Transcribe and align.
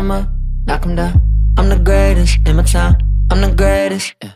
'em 0.00 0.10
up, 0.10 0.28
knock 0.66 0.86
'em 0.86 0.96
down. 0.96 1.20
I'm 1.58 1.68
the 1.68 1.78
greatest 1.78 2.38
in 2.48 2.56
my 2.56 2.62
town. 2.62 2.96
I'm 3.30 3.42
the 3.42 3.54
greatest. 3.54 4.14
Yeah. 4.22 4.30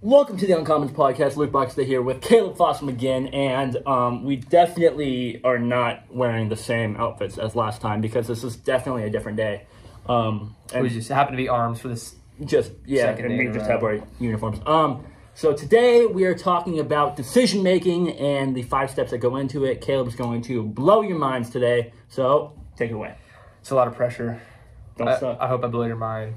Welcome 0.00 0.36
to 0.36 0.46
the 0.46 0.52
Uncommons 0.52 0.92
Podcast. 0.92 1.34
Luke 1.36 1.50
Buxton 1.50 1.84
here 1.84 2.00
with 2.00 2.20
Caleb 2.20 2.56
Fossum 2.56 2.88
again, 2.88 3.26
and 3.28 3.76
um, 3.84 4.22
we 4.24 4.36
definitely 4.36 5.40
are 5.42 5.58
not 5.58 6.04
wearing 6.14 6.48
the 6.50 6.56
same 6.56 6.96
outfits 6.96 7.36
as 7.36 7.56
last 7.56 7.80
time 7.80 8.00
because 8.00 8.28
this 8.28 8.44
is 8.44 8.54
definitely 8.54 9.02
a 9.02 9.10
different 9.10 9.36
day. 9.38 9.66
Um, 10.08 10.54
and 10.72 10.84
We 10.84 10.88
just 10.88 11.08
happen 11.08 11.32
to 11.32 11.36
be 11.36 11.48
arms 11.48 11.80
for 11.80 11.88
this. 11.88 12.14
just 12.44 12.70
yeah, 12.86 13.06
Second 13.06 13.24
and 13.24 13.34
day 13.34 13.38
we 13.38 13.46
in 13.48 13.54
just 13.54 13.68
have 13.68 13.82
our 13.82 13.98
uniforms. 14.20 14.60
Um, 14.66 15.04
so 15.34 15.52
today 15.52 16.06
we 16.06 16.26
are 16.26 16.34
talking 16.36 16.78
about 16.78 17.16
decision 17.16 17.64
making 17.64 18.10
and 18.18 18.54
the 18.54 18.62
five 18.62 18.88
steps 18.88 19.10
that 19.10 19.18
go 19.18 19.34
into 19.34 19.64
it. 19.64 19.80
Caleb's 19.80 20.14
going 20.14 20.42
to 20.42 20.62
blow 20.62 21.02
your 21.02 21.18
minds 21.18 21.50
today, 21.50 21.92
so 22.08 22.52
take 22.76 22.90
it 22.90 22.94
away. 22.94 23.16
It's 23.60 23.70
a 23.70 23.74
lot 23.74 23.88
of 23.88 23.96
pressure. 23.96 24.40
Don't 25.04 25.14
I, 25.14 25.20
suck. 25.20 25.38
I 25.40 25.48
hope 25.48 25.64
I 25.64 25.68
blow 25.68 25.84
your 25.84 25.96
mind. 25.96 26.34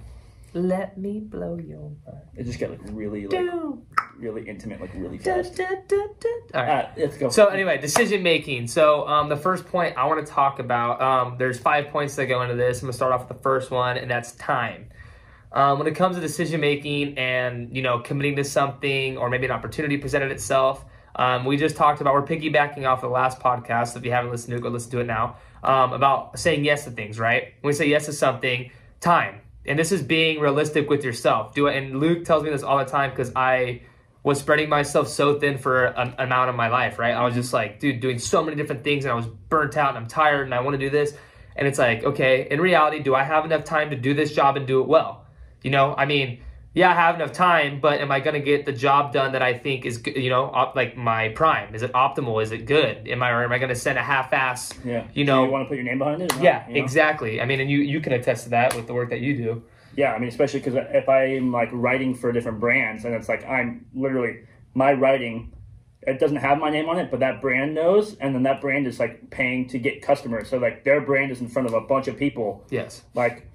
Let 0.53 0.97
me 0.97 1.19
blow 1.19 1.57
your 1.57 1.91
mind. 2.05 2.23
it 2.33 2.45
just 2.45 2.59
get 2.59 2.69
like 2.69 2.79
really 2.91 3.27
like 3.27 3.51
really 4.17 4.47
intimate, 4.47 4.79
like 4.79 4.93
really 4.95 5.17
fast. 5.17 5.59
All 5.59 5.67
right. 5.67 6.33
Alright, 6.55 6.97
let's 6.97 7.17
go. 7.17 7.29
So 7.29 7.47
anyway, 7.47 7.77
decision 7.79 8.23
making. 8.23 8.67
So 8.67 9.05
um, 9.05 9.27
the 9.27 9.35
first 9.35 9.65
point 9.65 9.97
I 9.97 10.05
want 10.05 10.25
to 10.25 10.31
talk 10.31 10.59
about. 10.59 11.01
Um, 11.01 11.37
there's 11.37 11.59
five 11.59 11.89
points 11.89 12.15
that 12.15 12.27
go 12.27 12.41
into 12.41 12.55
this. 12.55 12.81
I'm 12.81 12.85
gonna 12.85 12.93
start 12.93 13.11
off 13.11 13.27
with 13.27 13.37
the 13.37 13.43
first 13.43 13.69
one, 13.69 13.97
and 13.97 14.09
that's 14.09 14.31
time. 14.33 14.89
Um, 15.51 15.77
when 15.79 15.87
it 15.87 15.95
comes 15.95 16.15
to 16.15 16.21
decision 16.21 16.61
making 16.61 17.17
and 17.17 17.75
you 17.75 17.81
know 17.81 17.99
committing 17.99 18.37
to 18.37 18.45
something, 18.45 19.17
or 19.17 19.29
maybe 19.29 19.45
an 19.45 19.51
opportunity 19.51 19.97
presented 19.97 20.31
itself, 20.31 20.85
um, 21.15 21.45
we 21.45 21.57
just 21.57 21.75
talked 21.75 22.01
about. 22.01 22.13
We're 22.13 22.25
piggybacking 22.25 22.85
off 22.85 23.01
the 23.01 23.07
last 23.07 23.39
podcast. 23.39 23.89
So 23.89 23.99
if 23.99 24.05
you 24.05 24.11
haven't 24.11 24.31
listened 24.31 24.51
to 24.51 24.57
it, 24.57 24.61
go 24.61 24.69
listen 24.69 24.91
to 24.91 24.99
it 24.99 25.07
now. 25.07 25.37
Um, 25.65 25.93
about 25.93 26.39
saying 26.39 26.63
yes 26.63 26.85
to 26.85 26.91
things. 26.91 27.19
Right? 27.19 27.53
When 27.61 27.69
we 27.69 27.73
say 27.73 27.87
yes 27.87 28.05
to 28.05 28.13
something, 28.13 28.71
time. 28.99 29.41
And 29.65 29.79
this 29.79 29.91
is 29.91 30.01
being 30.01 30.39
realistic 30.39 30.89
with 30.89 31.03
yourself. 31.03 31.55
Do 31.55 31.67
it. 31.67 31.75
And 31.75 31.99
Luke 31.99 32.25
tells 32.25 32.43
me 32.43 32.51
this 32.51 32.63
all 32.63 32.77
the 32.77 32.85
time 32.85 33.09
because 33.09 33.31
I 33.35 33.81
was 34.25 34.39
spreading 34.39 34.69
myself 34.69 35.07
so 35.07 35.39
thin 35.39 35.57
for 35.57 35.85
an 35.85 36.15
amount 36.17 36.49
of 36.49 36.55
my 36.55 36.67
life, 36.67 36.97
right? 36.97 37.13
I 37.13 37.23
was 37.23 37.35
just 37.35 37.53
like, 37.53 37.79
dude, 37.79 37.99
doing 37.99 38.17
so 38.17 38.43
many 38.43 38.57
different 38.57 38.83
things 38.83 39.05
and 39.05 39.11
I 39.11 39.15
was 39.15 39.27
burnt 39.27 39.77
out 39.77 39.89
and 39.89 39.99
I'm 39.99 40.07
tired 40.07 40.45
and 40.45 40.53
I 40.53 40.61
want 40.61 40.73
to 40.73 40.79
do 40.79 40.89
this. 40.89 41.13
And 41.55 41.67
it's 41.67 41.77
like, 41.77 42.03
okay, 42.03 42.47
in 42.49 42.59
reality, 42.59 43.03
do 43.03 43.13
I 43.13 43.23
have 43.23 43.45
enough 43.45 43.63
time 43.63 43.91
to 43.91 43.95
do 43.95 44.15
this 44.15 44.33
job 44.33 44.57
and 44.57 44.65
do 44.65 44.81
it 44.81 44.87
well? 44.87 45.25
You 45.61 45.69
know, 45.69 45.93
I 45.95 46.05
mean, 46.05 46.41
yeah, 46.75 46.91
I 46.91 46.93
have 46.93 47.15
enough 47.15 47.31
time, 47.31 47.79
but 47.79 48.01
am 48.01 48.11
I 48.11 48.19
going 48.19 48.33
to 48.33 48.39
get 48.41 48.65
the 48.65 48.73
job 48.73 49.13
done 49.13 49.31
that 49.31 49.41
I 49.41 49.53
think 49.57 49.85
is, 49.85 50.01
you 50.05 50.29
know, 50.29 50.43
op- 50.53 50.75
like 50.75 50.95
my 50.97 51.29
prime? 51.29 51.73
Is 51.73 51.81
it 51.83 51.93
optimal? 51.93 52.43
Is 52.43 52.51
it 52.51 52.65
good? 52.65 53.07
Am 53.07 53.23
I, 53.23 53.31
or 53.31 53.43
am 53.45 53.51
I 53.53 53.57
going 53.57 53.69
to 53.69 53.75
send 53.75 53.97
a 53.97 54.03
half-ass, 54.03 54.73
yeah, 54.83 55.07
you 55.13 55.23
Do 55.23 55.31
know, 55.31 55.45
you 55.45 55.51
want 55.51 55.63
to 55.65 55.69
put 55.69 55.75
your 55.75 55.85
name 55.85 55.97
behind 55.99 56.21
it? 56.21 56.33
not? 56.35 56.43
yeah, 56.43 56.67
You 56.67 56.75
know? 56.75 56.83
exactly. 56.83 57.39
I 57.41 57.45
mean, 57.45 57.61
and 57.61 57.71
you, 57.71 57.79
you 57.79 58.01
can 58.01 58.11
attest 58.13 58.43
to 58.43 58.49
that 58.51 58.75
with 58.75 58.87
the 58.87 58.93
work 58.93 59.09
that 59.09 59.21
you 59.21 59.37
do. 59.37 59.63
Yeah, 59.95 60.11
I 60.13 60.19
mean, 60.19 60.27
especially 60.27 60.59
because 60.59 60.75
if 60.91 61.07
I'm 61.07 61.53
like 61.53 61.69
writing 61.71 62.13
for 62.13 62.31
different 62.33 62.59
brands, 62.59 63.05
and 63.05 63.15
it's 63.15 63.29
like 63.29 63.45
I'm 63.45 63.85
literally 63.95 64.41
my 64.73 64.91
writing, 64.91 65.53
it 66.01 66.19
doesn't 66.19 66.35
have 66.37 66.57
my 66.59 66.69
name 66.69 66.89
on 66.89 66.99
it, 66.99 67.09
but 67.09 67.21
that 67.21 67.41
brand 67.41 67.73
knows, 67.73 68.15
and 68.15 68.35
then 68.35 68.43
that 68.43 68.59
brand 68.59 68.85
is 68.87 68.99
like 68.99 69.29
paying 69.29 69.69
to 69.69 69.79
get 69.79 70.01
customers. 70.01 70.49
So 70.49 70.57
like 70.57 70.83
their 70.83 70.99
brand 70.99 71.31
is 71.31 71.39
in 71.39 71.47
front 71.47 71.69
of 71.69 71.73
a 71.73 71.79
bunch 71.79 72.09
of 72.09 72.17
people. 72.17 72.65
Yes. 72.69 73.03
Like 73.13 73.49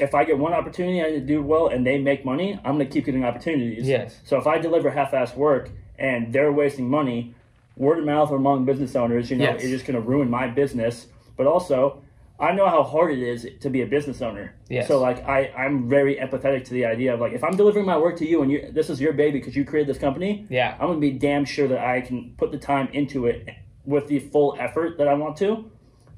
if 0.00 0.14
I 0.14 0.24
get 0.24 0.38
one 0.38 0.52
opportunity 0.52 0.98
and 0.98 1.16
I 1.16 1.18
do 1.20 1.42
well, 1.42 1.68
and 1.68 1.86
they 1.86 1.98
make 1.98 2.24
money, 2.24 2.58
I'm 2.64 2.72
gonna 2.74 2.86
keep 2.86 3.04
getting 3.04 3.24
opportunities. 3.24 3.86
Yes. 3.86 4.20
So 4.24 4.38
if 4.38 4.46
I 4.46 4.58
deliver 4.58 4.90
half-ass 4.90 5.34
work 5.36 5.70
and 5.98 6.32
they're 6.32 6.52
wasting 6.52 6.88
money, 6.88 7.34
word 7.76 7.98
of 7.98 8.04
mouth 8.04 8.30
among 8.30 8.64
business 8.64 8.94
owners, 8.96 9.30
you 9.30 9.36
know, 9.36 9.44
Yes. 9.44 9.62
it's 9.62 9.70
just 9.70 9.86
gonna 9.86 10.00
ruin 10.00 10.30
my 10.30 10.46
business. 10.48 11.06
But 11.36 11.46
also, 11.46 12.02
I 12.38 12.52
know 12.52 12.68
how 12.68 12.82
hard 12.82 13.12
it 13.12 13.20
is 13.20 13.46
to 13.60 13.70
be 13.70 13.82
a 13.82 13.86
business 13.86 14.20
owner. 14.20 14.54
Yes. 14.68 14.88
So 14.88 15.00
like 15.00 15.24
I, 15.28 15.52
I'm 15.56 15.88
very 15.88 16.16
empathetic 16.16 16.64
to 16.64 16.72
the 16.72 16.84
idea 16.84 17.14
of 17.14 17.20
like 17.20 17.32
if 17.32 17.44
I'm 17.44 17.56
delivering 17.56 17.84
my 17.86 17.96
work 17.96 18.16
to 18.18 18.26
you 18.28 18.42
and 18.42 18.50
you 18.50 18.70
this 18.72 18.90
is 18.90 19.00
your 19.00 19.12
baby 19.12 19.38
because 19.38 19.54
you 19.54 19.64
created 19.64 19.88
this 19.88 19.98
company, 20.00 20.46
Yeah. 20.50 20.74
I'm 20.80 20.88
gonna 20.88 20.98
be 21.00 21.12
damn 21.12 21.44
sure 21.44 21.68
that 21.68 21.78
I 21.78 22.00
can 22.00 22.34
put 22.36 22.50
the 22.50 22.58
time 22.58 22.88
into 22.92 23.26
it 23.26 23.48
with 23.84 24.08
the 24.08 24.18
full 24.18 24.56
effort 24.58 24.98
that 24.98 25.06
I 25.08 25.14
want 25.14 25.36
to 25.38 25.70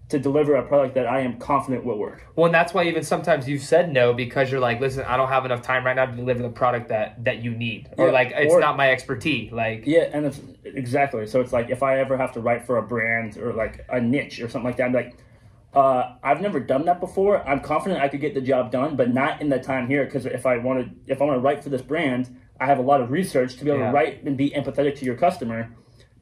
to 0.08 0.20
deliver 0.20 0.54
a 0.54 0.62
product 0.62 0.94
that 0.94 1.06
I 1.06 1.20
am 1.20 1.36
confident 1.38 1.84
will 1.84 1.98
work. 1.98 2.24
Well, 2.36 2.46
and 2.46 2.54
that's 2.54 2.72
why 2.72 2.84
even 2.84 3.02
sometimes 3.02 3.48
you've 3.48 3.62
said 3.62 3.92
no 3.92 4.12
because 4.12 4.52
you're 4.52 4.60
like, 4.60 4.80
listen, 4.80 5.04
I 5.04 5.16
don't 5.16 5.28
have 5.28 5.44
enough 5.44 5.62
time 5.62 5.84
right 5.84 5.96
now 5.96 6.06
to 6.06 6.14
deliver 6.14 6.42
the 6.42 6.48
product 6.48 6.88
that 6.90 7.24
that 7.24 7.42
you 7.42 7.50
need, 7.50 7.88
or 7.98 8.06
Yeah, 8.06 8.12
like 8.12 8.32
it's 8.34 8.54
or- 8.54 8.60
not 8.60 8.76
my 8.76 8.90
expertise. 8.92 9.50
Like, 9.50 9.82
Yeah, 9.84 10.08
and 10.12 10.26
it's 10.26 10.40
exactly. 10.64 11.26
So 11.26 11.40
it's 11.40 11.52
like 11.52 11.70
if 11.70 11.82
I 11.82 11.98
ever 11.98 12.16
have 12.16 12.32
to 12.32 12.40
write 12.40 12.64
for 12.66 12.76
a 12.78 12.82
brand 12.82 13.36
or 13.36 13.52
like 13.52 13.84
a 13.88 14.00
niche 14.00 14.40
or 14.40 14.48
something 14.48 14.66
like 14.68 14.76
that, 14.76 14.84
I'm 14.84 14.92
like, 14.92 15.16
uh, 15.74 16.14
I've 16.22 16.40
never 16.40 16.60
done 16.60 16.84
that 16.86 17.00
before. 17.00 17.46
I'm 17.46 17.60
confident 17.60 18.00
I 18.00 18.08
could 18.08 18.20
get 18.20 18.32
the 18.34 18.40
job 18.40 18.70
done, 18.70 18.94
but 18.96 19.12
not 19.12 19.42
in 19.42 19.48
the 19.48 19.58
time 19.58 19.88
here 19.88 20.04
because 20.04 20.24
if 20.24 20.46
I 20.46 20.56
want 20.58 20.84
to, 21.06 21.12
if 21.12 21.20
I 21.20 21.24
want 21.24 21.36
to 21.36 21.40
write 21.40 21.62
for 21.64 21.68
this 21.70 21.82
brand, 21.82 22.34
I 22.60 22.66
have 22.66 22.78
a 22.78 22.82
lot 22.82 23.00
of 23.00 23.10
research 23.10 23.56
to 23.56 23.64
be 23.64 23.70
able 23.70 23.80
Yeah. 23.80 23.86
to 23.88 23.92
write 23.92 24.22
and 24.24 24.36
be 24.36 24.50
empathetic 24.50 24.96
to 25.00 25.04
your 25.04 25.16
customer. 25.16 25.68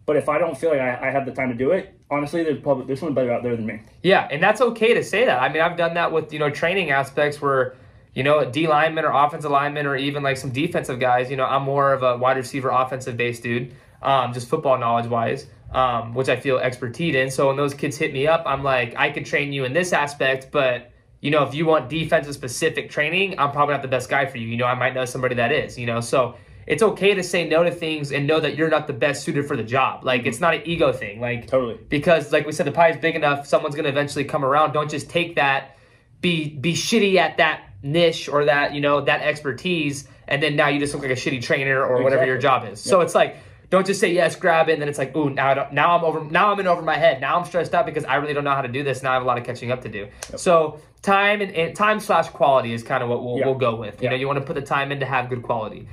But 0.06 0.16
if 0.16 0.28
I 0.28 0.38
don't 0.38 0.56
feel 0.58 0.70
like 0.70 0.80
I, 0.80 1.08
I 1.08 1.10
have 1.10 1.24
the 1.24 1.32
time 1.32 1.50
to 1.50 1.54
do 1.54 1.70
it, 1.70 1.94
honestly, 2.14 2.42
there's 2.42 2.60
probably 2.60 2.86
there's 2.86 3.00
someone 3.00 3.14
better 3.14 3.32
out 3.32 3.42
there 3.42 3.56
than 3.56 3.66
me. 3.66 3.80
yeah, 4.02 4.28
and 4.30 4.42
that's 4.42 4.60
okay 4.60 4.94
to 4.94 5.04
say 5.04 5.24
that. 5.26 5.42
I 5.42 5.48
mean, 5.52 5.62
I've 5.62 5.76
done 5.76 5.94
that 5.94 6.12
with 6.12 6.32
you 6.32 6.38
know 6.38 6.50
training 6.50 6.90
aspects 6.90 7.40
where 7.40 7.76
you 8.14 8.22
know 8.22 8.50
D 8.50 8.66
lineman 8.66 9.04
or 9.04 9.12
offensive 9.12 9.50
lineman 9.50 9.86
or 9.86 9.96
even 9.96 10.22
like 10.22 10.36
some 10.36 10.50
defensive 10.50 10.98
guys. 11.00 11.30
You 11.30 11.36
know, 11.36 11.44
I'm 11.44 11.62
more 11.62 11.92
of 11.92 12.02
a 12.02 12.16
wide 12.16 12.36
receiver, 12.36 12.70
offensive 12.70 13.16
based 13.16 13.42
dude, 13.42 13.74
um, 14.02 14.32
just 14.32 14.48
football 14.48 14.78
knowledge 14.78 15.06
wise. 15.06 15.46
Um, 15.72 16.14
which 16.14 16.28
I 16.28 16.36
feel 16.36 16.58
expertise 16.58 17.16
in. 17.16 17.32
So 17.32 17.48
when 17.48 17.56
those 17.56 17.74
kids 17.74 17.96
hit 17.96 18.12
me 18.12 18.28
up, 18.28 18.44
I'm 18.46 18.62
like, 18.62 18.94
I 18.96 19.10
could 19.10 19.26
train 19.26 19.52
you 19.52 19.64
in 19.64 19.72
this 19.72 19.92
aspect, 19.92 20.52
but 20.52 20.92
you 21.24 21.30
know, 21.30 21.42
if 21.42 21.54
you 21.54 21.64
want 21.64 21.88
defensive 21.88 22.34
specific 22.34 22.90
training, 22.90 23.40
I'm 23.40 23.50
probably 23.50 23.72
not 23.72 23.80
the 23.82 23.88
best 23.88 24.10
guy 24.10 24.26
for 24.26 24.36
you. 24.36 24.46
You 24.46 24.58
know, 24.58 24.66
I 24.66 24.74
might 24.74 24.92
know 24.92 25.06
somebody 25.06 25.36
that 25.36 25.50
is, 25.50 25.78
you 25.78 25.86
know. 25.86 26.00
So 26.00 26.36
it's 26.66 26.82
okay 26.82 27.14
to 27.14 27.22
say 27.22 27.48
no 27.48 27.62
to 27.62 27.70
things 27.70 28.12
and 28.12 28.26
know 28.26 28.40
that 28.40 28.56
you're 28.56 28.68
not 28.70 28.86
the 28.86 28.92
best 28.92 29.24
suited 29.24 29.46
for 29.46 29.56
the 29.56 29.62
job. 29.64 30.04
Like 30.04 30.26
it's 30.26 30.40
not 30.40 30.54
an 30.54 30.62
ego 30.64 30.92
thing. 30.92 31.20
Like 31.20 31.46
Totally. 31.46 31.78
because 31.88 32.32
like 32.32 32.46
we 32.46 32.52
said, 32.52 32.66
the 32.66 32.72
pie 32.72 32.90
is 32.90 32.96
big 32.96 33.16
enough, 33.16 33.46
someone's 33.46 33.74
gonna 33.74 33.88
eventually 33.88 34.24
come 34.24 34.44
around. 34.44 34.72
Don't 34.72 34.90
just 34.90 35.10
take 35.10 35.36
that, 35.36 35.76
be 36.20 36.48
be 36.48 36.72
shitty 36.74 37.16
at 37.16 37.36
that 37.38 37.62
niche 37.82 38.28
or 38.28 38.46
that, 38.46 38.74
you 38.74 38.80
know, 38.80 39.02
that 39.02 39.20
expertise, 39.20 40.08
and 40.26 40.42
then 40.42 40.56
now 40.56 40.68
you 40.68 40.80
just 40.80 40.94
look 40.94 41.02
like 41.02 41.10
a 41.12 41.14
shitty 41.14 41.42
trainer 41.42 41.84
or 41.84 42.02
whatever 42.02 42.24
your 42.24 42.38
job 42.38 42.66
is. 42.70 42.80
So 42.80 43.00
it's 43.02 43.14
like 43.14 43.36
don't 43.70 43.86
just 43.86 43.98
say 43.98 44.12
yes, 44.12 44.36
grab 44.36 44.68
it, 44.68 44.74
and 44.74 44.82
then 44.82 44.88
it's 44.88 44.98
like, 44.98 45.16
ooh, 45.16 45.30
now 45.30 45.48
I 45.50 45.54
don't, 45.54 45.72
now 45.72 45.96
I'm 45.98 46.04
over, 46.04 46.22
now 46.22 46.52
I'm 46.52 46.60
in 46.60 46.66
over 46.68 46.80
my 46.82 46.96
head. 46.96 47.20
Now 47.20 47.36
I'm 47.38 47.44
stressed 47.44 47.74
out 47.74 47.86
because 47.86 48.04
I 48.04 48.16
really 48.16 48.32
don't 48.32 48.44
know 48.44 48.54
how 48.54 48.62
to 48.62 48.68
do 48.68 48.84
this. 48.84 49.02
Now 49.02 49.10
I 49.10 49.14
have 49.14 49.22
a 49.22 49.26
lot 49.26 49.36
of 49.36 49.42
catching 49.44 49.72
up 49.72 49.80
to 49.82 49.88
do. 49.88 50.06
So 50.36 50.78
time 51.02 51.40
and, 51.40 51.50
and 51.52 51.74
time 51.74 51.98
slash 51.98 52.28
quality 52.28 52.72
is 52.72 52.84
kind 52.84 53.02
of 53.02 53.08
what 53.08 53.24
we'll, 53.24 53.38
Yeah. 53.38 53.46
we'll 53.46 53.56
go 53.56 53.74
with. 53.74 54.00
You 54.00 54.04
Yeah. 54.04 54.10
know, 54.10 54.16
you 54.16 54.26
want 54.28 54.38
to 54.38 54.44
put 54.44 54.54
the 54.54 54.62
time 54.62 54.92
in 54.92 55.00
to 55.00 55.06
have 55.06 55.28
good 55.28 55.42
quality. 55.42 55.88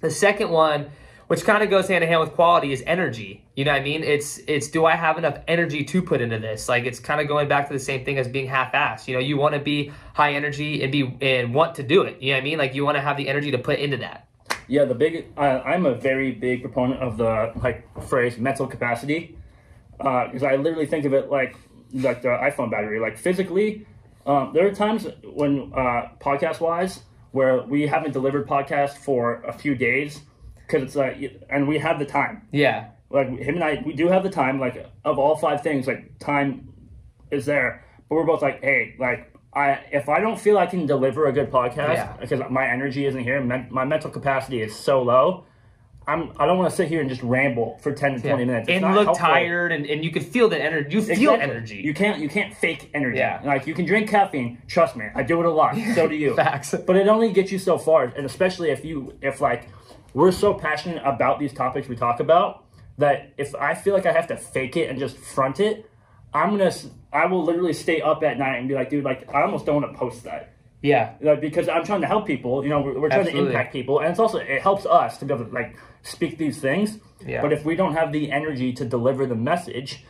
The 0.00 0.10
second 0.10 0.50
one, 0.50 0.90
which 1.26 1.44
kind 1.44 1.62
of 1.62 1.70
goes 1.70 1.88
hand 1.88 2.04
in 2.04 2.08
hand 2.08 2.20
with 2.20 2.32
quality, 2.32 2.72
is 2.72 2.82
energy. 2.86 3.44
You 3.54 3.64
know 3.64 3.72
what 3.72 3.80
I 3.80 3.84
mean? 3.84 4.02
It's 4.02 4.38
it's 4.46 4.68
do 4.68 4.86
I 4.86 4.94
have 4.94 5.18
enough 5.18 5.38
energy 5.48 5.84
to 5.84 6.02
put 6.02 6.20
into 6.20 6.38
this? 6.38 6.68
Like 6.68 6.84
it's 6.84 7.00
kind 7.00 7.20
of 7.20 7.26
going 7.26 7.48
back 7.48 7.66
to 7.68 7.74
the 7.74 7.80
same 7.80 8.04
thing 8.04 8.16
as 8.16 8.28
being 8.28 8.46
half-assed. 8.46 9.08
You 9.08 9.14
know, 9.14 9.20
you 9.20 9.36
want 9.36 9.54
to 9.54 9.60
be 9.60 9.92
high 10.14 10.34
energy 10.34 10.82
and 10.82 10.92
be 10.92 11.16
and 11.20 11.52
want 11.52 11.74
to 11.76 11.82
do 11.82 12.02
it. 12.02 12.22
You 12.22 12.32
know 12.32 12.38
what 12.38 12.42
I 12.42 12.44
mean? 12.44 12.58
Like 12.58 12.74
you 12.74 12.84
want 12.84 12.96
to 12.96 13.02
have 13.02 13.16
the 13.16 13.28
energy 13.28 13.50
to 13.50 13.58
put 13.58 13.78
into 13.78 13.96
that. 13.98 14.28
Yeah, 14.68 14.84
the 14.84 14.94
big. 14.94 15.26
Uh, 15.36 15.60
I'm 15.64 15.86
a 15.86 15.94
very 15.94 16.30
big 16.30 16.62
proponent 16.62 17.00
of 17.00 17.16
the 17.16 17.52
like 17.56 17.84
phrase 18.04 18.38
mental 18.38 18.66
capacity, 18.66 19.36
because 19.96 20.42
I 20.42 20.56
literally 20.56 20.86
think 20.86 21.04
of 21.04 21.12
it 21.12 21.30
like 21.30 21.56
like 21.92 22.22
the 22.22 22.28
iPhone 22.28 22.70
battery. 22.70 23.00
Like 23.00 23.18
physically, 23.18 23.86
um, 24.26 24.52
there 24.54 24.66
are 24.66 24.72
times 24.74 25.06
when 25.24 25.72
uh, 25.74 26.10
podcast 26.20 26.60
wise 26.60 27.00
where 27.32 27.62
we 27.62 27.86
haven't 27.86 28.12
delivered 28.12 28.46
podcast 28.46 28.96
for 28.98 29.42
a 29.42 29.52
few 29.52 29.74
days 29.74 30.20
because 30.66 30.82
it's 30.82 30.96
like, 30.96 31.16
and 31.50 31.66
we 31.68 31.78
have 31.78 31.98
the 31.98 32.04
time. 32.06 32.48
Yeah. 32.52 32.88
Like 33.10 33.28
him 33.28 33.54
and 33.54 33.64
I, 33.64 33.82
we 33.86 33.94
do 33.94 34.08
have 34.08 34.22
the 34.22 34.30
time. 34.30 34.60
Like 34.60 34.86
of 35.04 35.18
all 35.18 35.36
five 35.36 35.62
things, 35.62 35.86
like 35.86 36.18
time 36.18 36.72
is 37.30 37.46
there, 37.46 37.84
but 38.08 38.16
we're 38.16 38.24
both 38.26 38.42
like, 38.42 38.62
hey, 38.62 38.94
like 38.98 39.32
I 39.54 39.80
if 39.92 40.08
I 40.08 40.20
don't 40.20 40.38
feel 40.38 40.58
I 40.58 40.66
can 40.66 40.84
deliver 40.86 41.26
a 41.26 41.32
good 41.32 41.50
podcast 41.50 41.94
Yeah. 41.94 42.16
because 42.20 42.42
my 42.50 42.66
energy 42.68 43.06
isn't 43.06 43.22
here, 43.22 43.40
my 43.42 43.84
mental 43.84 44.10
capacity 44.10 44.60
is 44.60 44.74
so 44.76 45.02
low. 45.02 45.44
I'm 46.08 46.32
I 46.38 46.46
don't 46.46 46.56
want 46.58 46.70
to 46.70 46.74
sit 46.76 46.88
here 46.88 47.00
and 47.00 47.08
just 47.10 47.22
ramble 47.22 47.78
for 47.82 47.92
ten 47.92 48.14
to 48.14 48.20
twenty 48.20 48.44
minutes 48.46 48.68
It's 48.68 48.82
and 48.82 48.94
look 48.94 49.04
helpful. 49.04 49.26
tired, 49.26 49.70
and, 49.72 49.84
and 49.86 50.02
you 50.02 50.10
can 50.10 50.22
feel 50.24 50.48
the 50.48 50.58
energy. 50.60 50.94
You 50.96 51.02
feel 51.02 51.34
Exactly. 51.34 51.42
energy. 51.42 51.76
You 51.76 51.92
can't 51.94 52.18
you 52.20 52.28
can't 52.28 52.54
fake 52.56 52.90
energy. 52.94 53.18
Yeah. 53.18 53.40
Like 53.44 53.66
you 53.66 53.74
can 53.74 53.84
drink 53.84 54.08
caffeine. 54.08 54.62
Trust 54.66 54.96
me, 54.96 55.04
I 55.14 55.22
do 55.22 55.38
it 55.40 55.46
a 55.46 55.50
lot. 55.50 55.76
So 55.94 56.08
do 56.08 56.14
you. 56.16 56.34
Facts. 56.34 56.74
But 56.86 56.96
it 56.96 57.06
only 57.08 57.30
gets 57.32 57.52
you 57.52 57.58
so 57.58 57.76
far, 57.78 58.04
and 58.04 58.24
especially 58.24 58.70
if 58.70 58.84
you 58.84 59.14
if 59.20 59.40
like 59.40 59.68
we're 60.14 60.32
so 60.32 60.54
passionate 60.54 61.02
about 61.04 61.38
these 61.38 61.52
topics 61.52 61.86
we 61.86 61.94
talk 61.94 62.18
about 62.20 62.64
that 62.96 63.32
if 63.36 63.54
I 63.54 63.74
feel 63.74 63.92
like 63.94 64.06
I 64.06 64.12
have 64.12 64.26
to 64.28 64.36
fake 64.36 64.76
it 64.76 64.88
and 64.90 64.98
just 64.98 65.16
front 65.18 65.60
it, 65.60 65.88
I'm 66.32 66.50
gonna 66.56 66.72
I 67.12 67.26
will 67.26 67.44
literally 67.44 67.74
stay 67.74 68.00
up 68.00 68.22
at 68.22 68.38
night 68.38 68.56
and 68.56 68.66
be 68.68 68.74
like, 68.74 68.88
dude, 68.90 69.04
like 69.04 69.28
I 69.34 69.42
almost 69.42 69.66
don't 69.66 69.82
want 69.82 69.92
to 69.92 69.98
post 69.98 70.24
that. 70.24 70.54
Yeah. 70.82 71.14
Like, 71.20 71.40
because 71.40 71.68
I'm 71.68 71.84
trying 71.84 72.02
to 72.02 72.06
help 72.06 72.26
people, 72.26 72.62
you 72.62 72.70
know, 72.70 72.80
we're, 72.80 73.00
we're 73.00 73.08
trying 73.08 73.20
Absolutely. 73.20 73.50
to 73.50 73.56
impact 73.56 73.72
people, 73.72 74.00
and 74.00 74.10
it's 74.10 74.20
also 74.20 74.38
it 74.38 74.62
helps 74.62 74.86
us 74.86 75.18
to 75.18 75.24
be 75.24 75.34
able 75.34 75.46
to 75.46 75.52
like 75.52 75.76
speak 76.02 76.38
these 76.38 76.58
things. 76.58 76.98
Yeah. 77.26 77.42
But 77.42 77.52
if 77.52 77.64
we 77.64 77.74
don't 77.74 77.94
have 77.94 78.12
the 78.12 78.30
energy 78.30 78.72
to 78.74 78.84
deliver 78.84 79.26
the 79.26 79.34
message, 79.34 80.04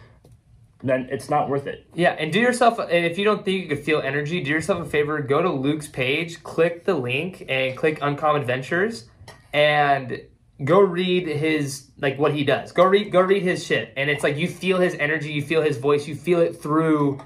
then 0.82 1.08
it's 1.10 1.28
not 1.28 1.48
worth 1.48 1.66
it. 1.66 1.86
Yeah, 1.94 2.12
and 2.12 2.32
do 2.32 2.38
yourself, 2.38 2.78
and 2.78 3.06
if 3.06 3.18
you 3.18 3.24
don't 3.24 3.44
think 3.44 3.62
you 3.62 3.68
could 3.68 3.84
feel 3.84 4.00
energy, 4.00 4.42
do 4.42 4.50
yourself 4.50 4.86
a 4.86 4.88
favor. 4.88 5.20
Go 5.20 5.42
to 5.42 5.50
Luke's 5.50 5.88
page, 5.88 6.42
click 6.42 6.84
the 6.84 6.94
link, 6.94 7.44
and 7.48 7.76
click 7.76 7.98
Uncommon 8.02 8.44
Ventures, 8.44 9.08
and 9.52 10.20
go 10.64 10.80
read 10.80 11.26
his 11.26 11.90
like 11.98 12.18
what 12.18 12.34
he 12.34 12.44
does. 12.44 12.72
Go 12.72 12.84
read, 12.84 13.10
go 13.10 13.20
read 13.20 13.42
his 13.42 13.64
shit, 13.64 13.92
and 13.96 14.10
it's 14.10 14.22
like 14.22 14.36
you 14.36 14.48
feel 14.48 14.78
his 14.78 14.94
energy, 14.94 15.32
you 15.32 15.42
feel 15.42 15.62
his 15.62 15.78
voice, 15.78 16.06
you 16.06 16.14
feel 16.14 16.40
it 16.40 16.60
through 16.60 17.18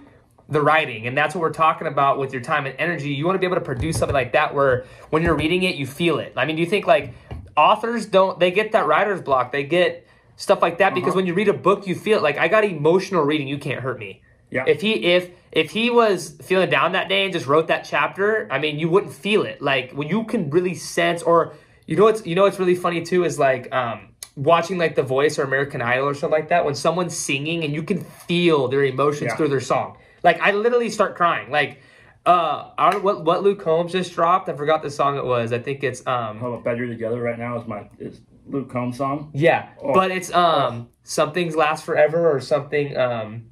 the 0.53 0.61
writing, 0.61 1.07
and 1.07 1.17
that's 1.17 1.35
what 1.35 1.41
we're 1.41 1.51
talking 1.53 1.87
about 1.87 2.19
with 2.19 2.33
your 2.33 2.43
time 2.43 2.67
and 2.67 2.75
energy. 2.79 3.11
You 3.11 3.25
want 3.27 3.37
to 3.37 3.41
be 3.41 3.47
able 3.47 3.57
to 3.57 3.63
produce 3.65 3.99
something 3.99 4.15
like 4.15 4.33
that 4.33 4.55
where 4.55 4.85
when 5.11 5.23
you're 5.23 5.35
reading 5.37 5.63
it, 5.63 5.77
you 5.77 5.87
feel 5.87 6.19
it. 6.19 6.33
I 6.37 6.45
mean, 6.45 6.57
do 6.57 6.63
you 6.63 6.69
think 6.69 6.87
like 6.87 7.15
authors 7.57 8.07
don't? 8.07 8.39
They 8.39 8.51
get 8.51 8.73
that 8.73 8.87
writer's 8.87 9.21
block. 9.21 9.53
They 9.53 9.65
get 9.65 10.07
stuff 10.37 10.63
like 10.63 10.79
that 10.79 10.95
because 10.95 11.11
Uh-huh. 11.11 11.17
when 11.17 11.27
you 11.27 11.35
read 11.35 11.49
a 11.49 11.53
book, 11.53 11.87
you 11.87 11.95
feel 11.95 12.19
it. 12.19 12.23
Like 12.23 12.39
I 12.39 12.49
got 12.49 12.65
emotional 12.65 13.23
reading. 13.25 13.49
You 13.49 13.59
can't 13.59 13.81
hurt 13.81 13.99
me. 13.99 14.23
Yeah. 14.51 14.65
If 14.67 14.81
he 14.83 14.93
if 15.15 15.31
if 15.51 15.71
he 15.71 15.91
was 15.91 16.37
feeling 16.43 16.69
down 16.71 16.93
that 16.93 17.09
day 17.09 17.25
and 17.25 17.33
just 17.33 17.47
wrote 17.47 17.69
that 17.69 17.85
chapter, 17.85 18.47
I 18.51 18.59
mean, 18.59 18.79
you 18.79 18.89
wouldn't 18.89 19.13
feel 19.15 19.43
it. 19.45 19.63
Like 19.63 19.93
when 19.93 20.09
you 20.09 20.25
can 20.25 20.51
really 20.51 20.75
sense, 20.75 21.23
or 21.23 21.55
you 21.87 21.97
know, 21.97 22.05
what's 22.05 22.27
you 22.27 22.35
know, 22.35 22.43
what's 22.43 22.59
really 22.59 22.75
funny 22.75 23.03
too 23.03 23.25
is 23.25 23.39
like 23.39 23.73
um, 23.73 24.09
watching 24.37 24.77
like 24.79 24.95
The 24.95 25.03
Voice 25.03 25.39
or 25.39 25.45
American 25.45 25.81
Idol 25.81 26.07
or 26.09 26.15
something 26.15 26.39
like 26.39 26.49
that. 26.51 26.65
When 26.67 26.75
someone's 26.75 27.17
singing 27.17 27.65
and 27.65 27.73
you 27.73 27.83
can 27.83 28.01
feel 28.05 28.69
their 28.69 28.85
emotions 28.85 29.31
Yeah. 29.31 29.37
through 29.37 29.49
their 29.49 29.61
song. 29.61 29.97
Like 30.23 30.41
I 30.41 30.53
literally 30.53 30.91
start 30.91 31.17
crying. 31.17 31.51
Like 31.51 31.79
uh, 32.25 32.71
I 32.79 32.91
don't 32.91 33.03
what 33.03 33.25
what 33.25 33.43
Luke 33.43 33.61
Combs 33.61 33.93
just 33.93 34.13
dropped. 34.15 34.49
I 34.49 34.55
forgot 34.55 34.83
the 34.83 34.91
song 34.91 35.17
it 35.17 35.25
was. 35.25 35.53
I 35.53 35.59
think 35.59 35.83
it's 35.83 36.07
um 36.07 36.39
How 36.39 36.49
about 36.53 36.65
Better 36.65 36.87
Together 36.87 37.21
right 37.21 37.39
now 37.39 37.59
is 37.61 37.67
my 37.67 37.89
is 37.99 38.21
Luke 38.47 38.71
Combs 38.71 38.97
song. 38.99 39.31
yeah, 39.35 39.71
Oh. 39.83 39.93
but 39.95 40.11
it's 40.11 40.33
um 40.33 40.89
some 41.03 41.33
things 41.33 41.57
last 41.57 41.85
forever 41.85 42.31
or 42.31 42.41
something 42.41 42.97
um 42.97 43.47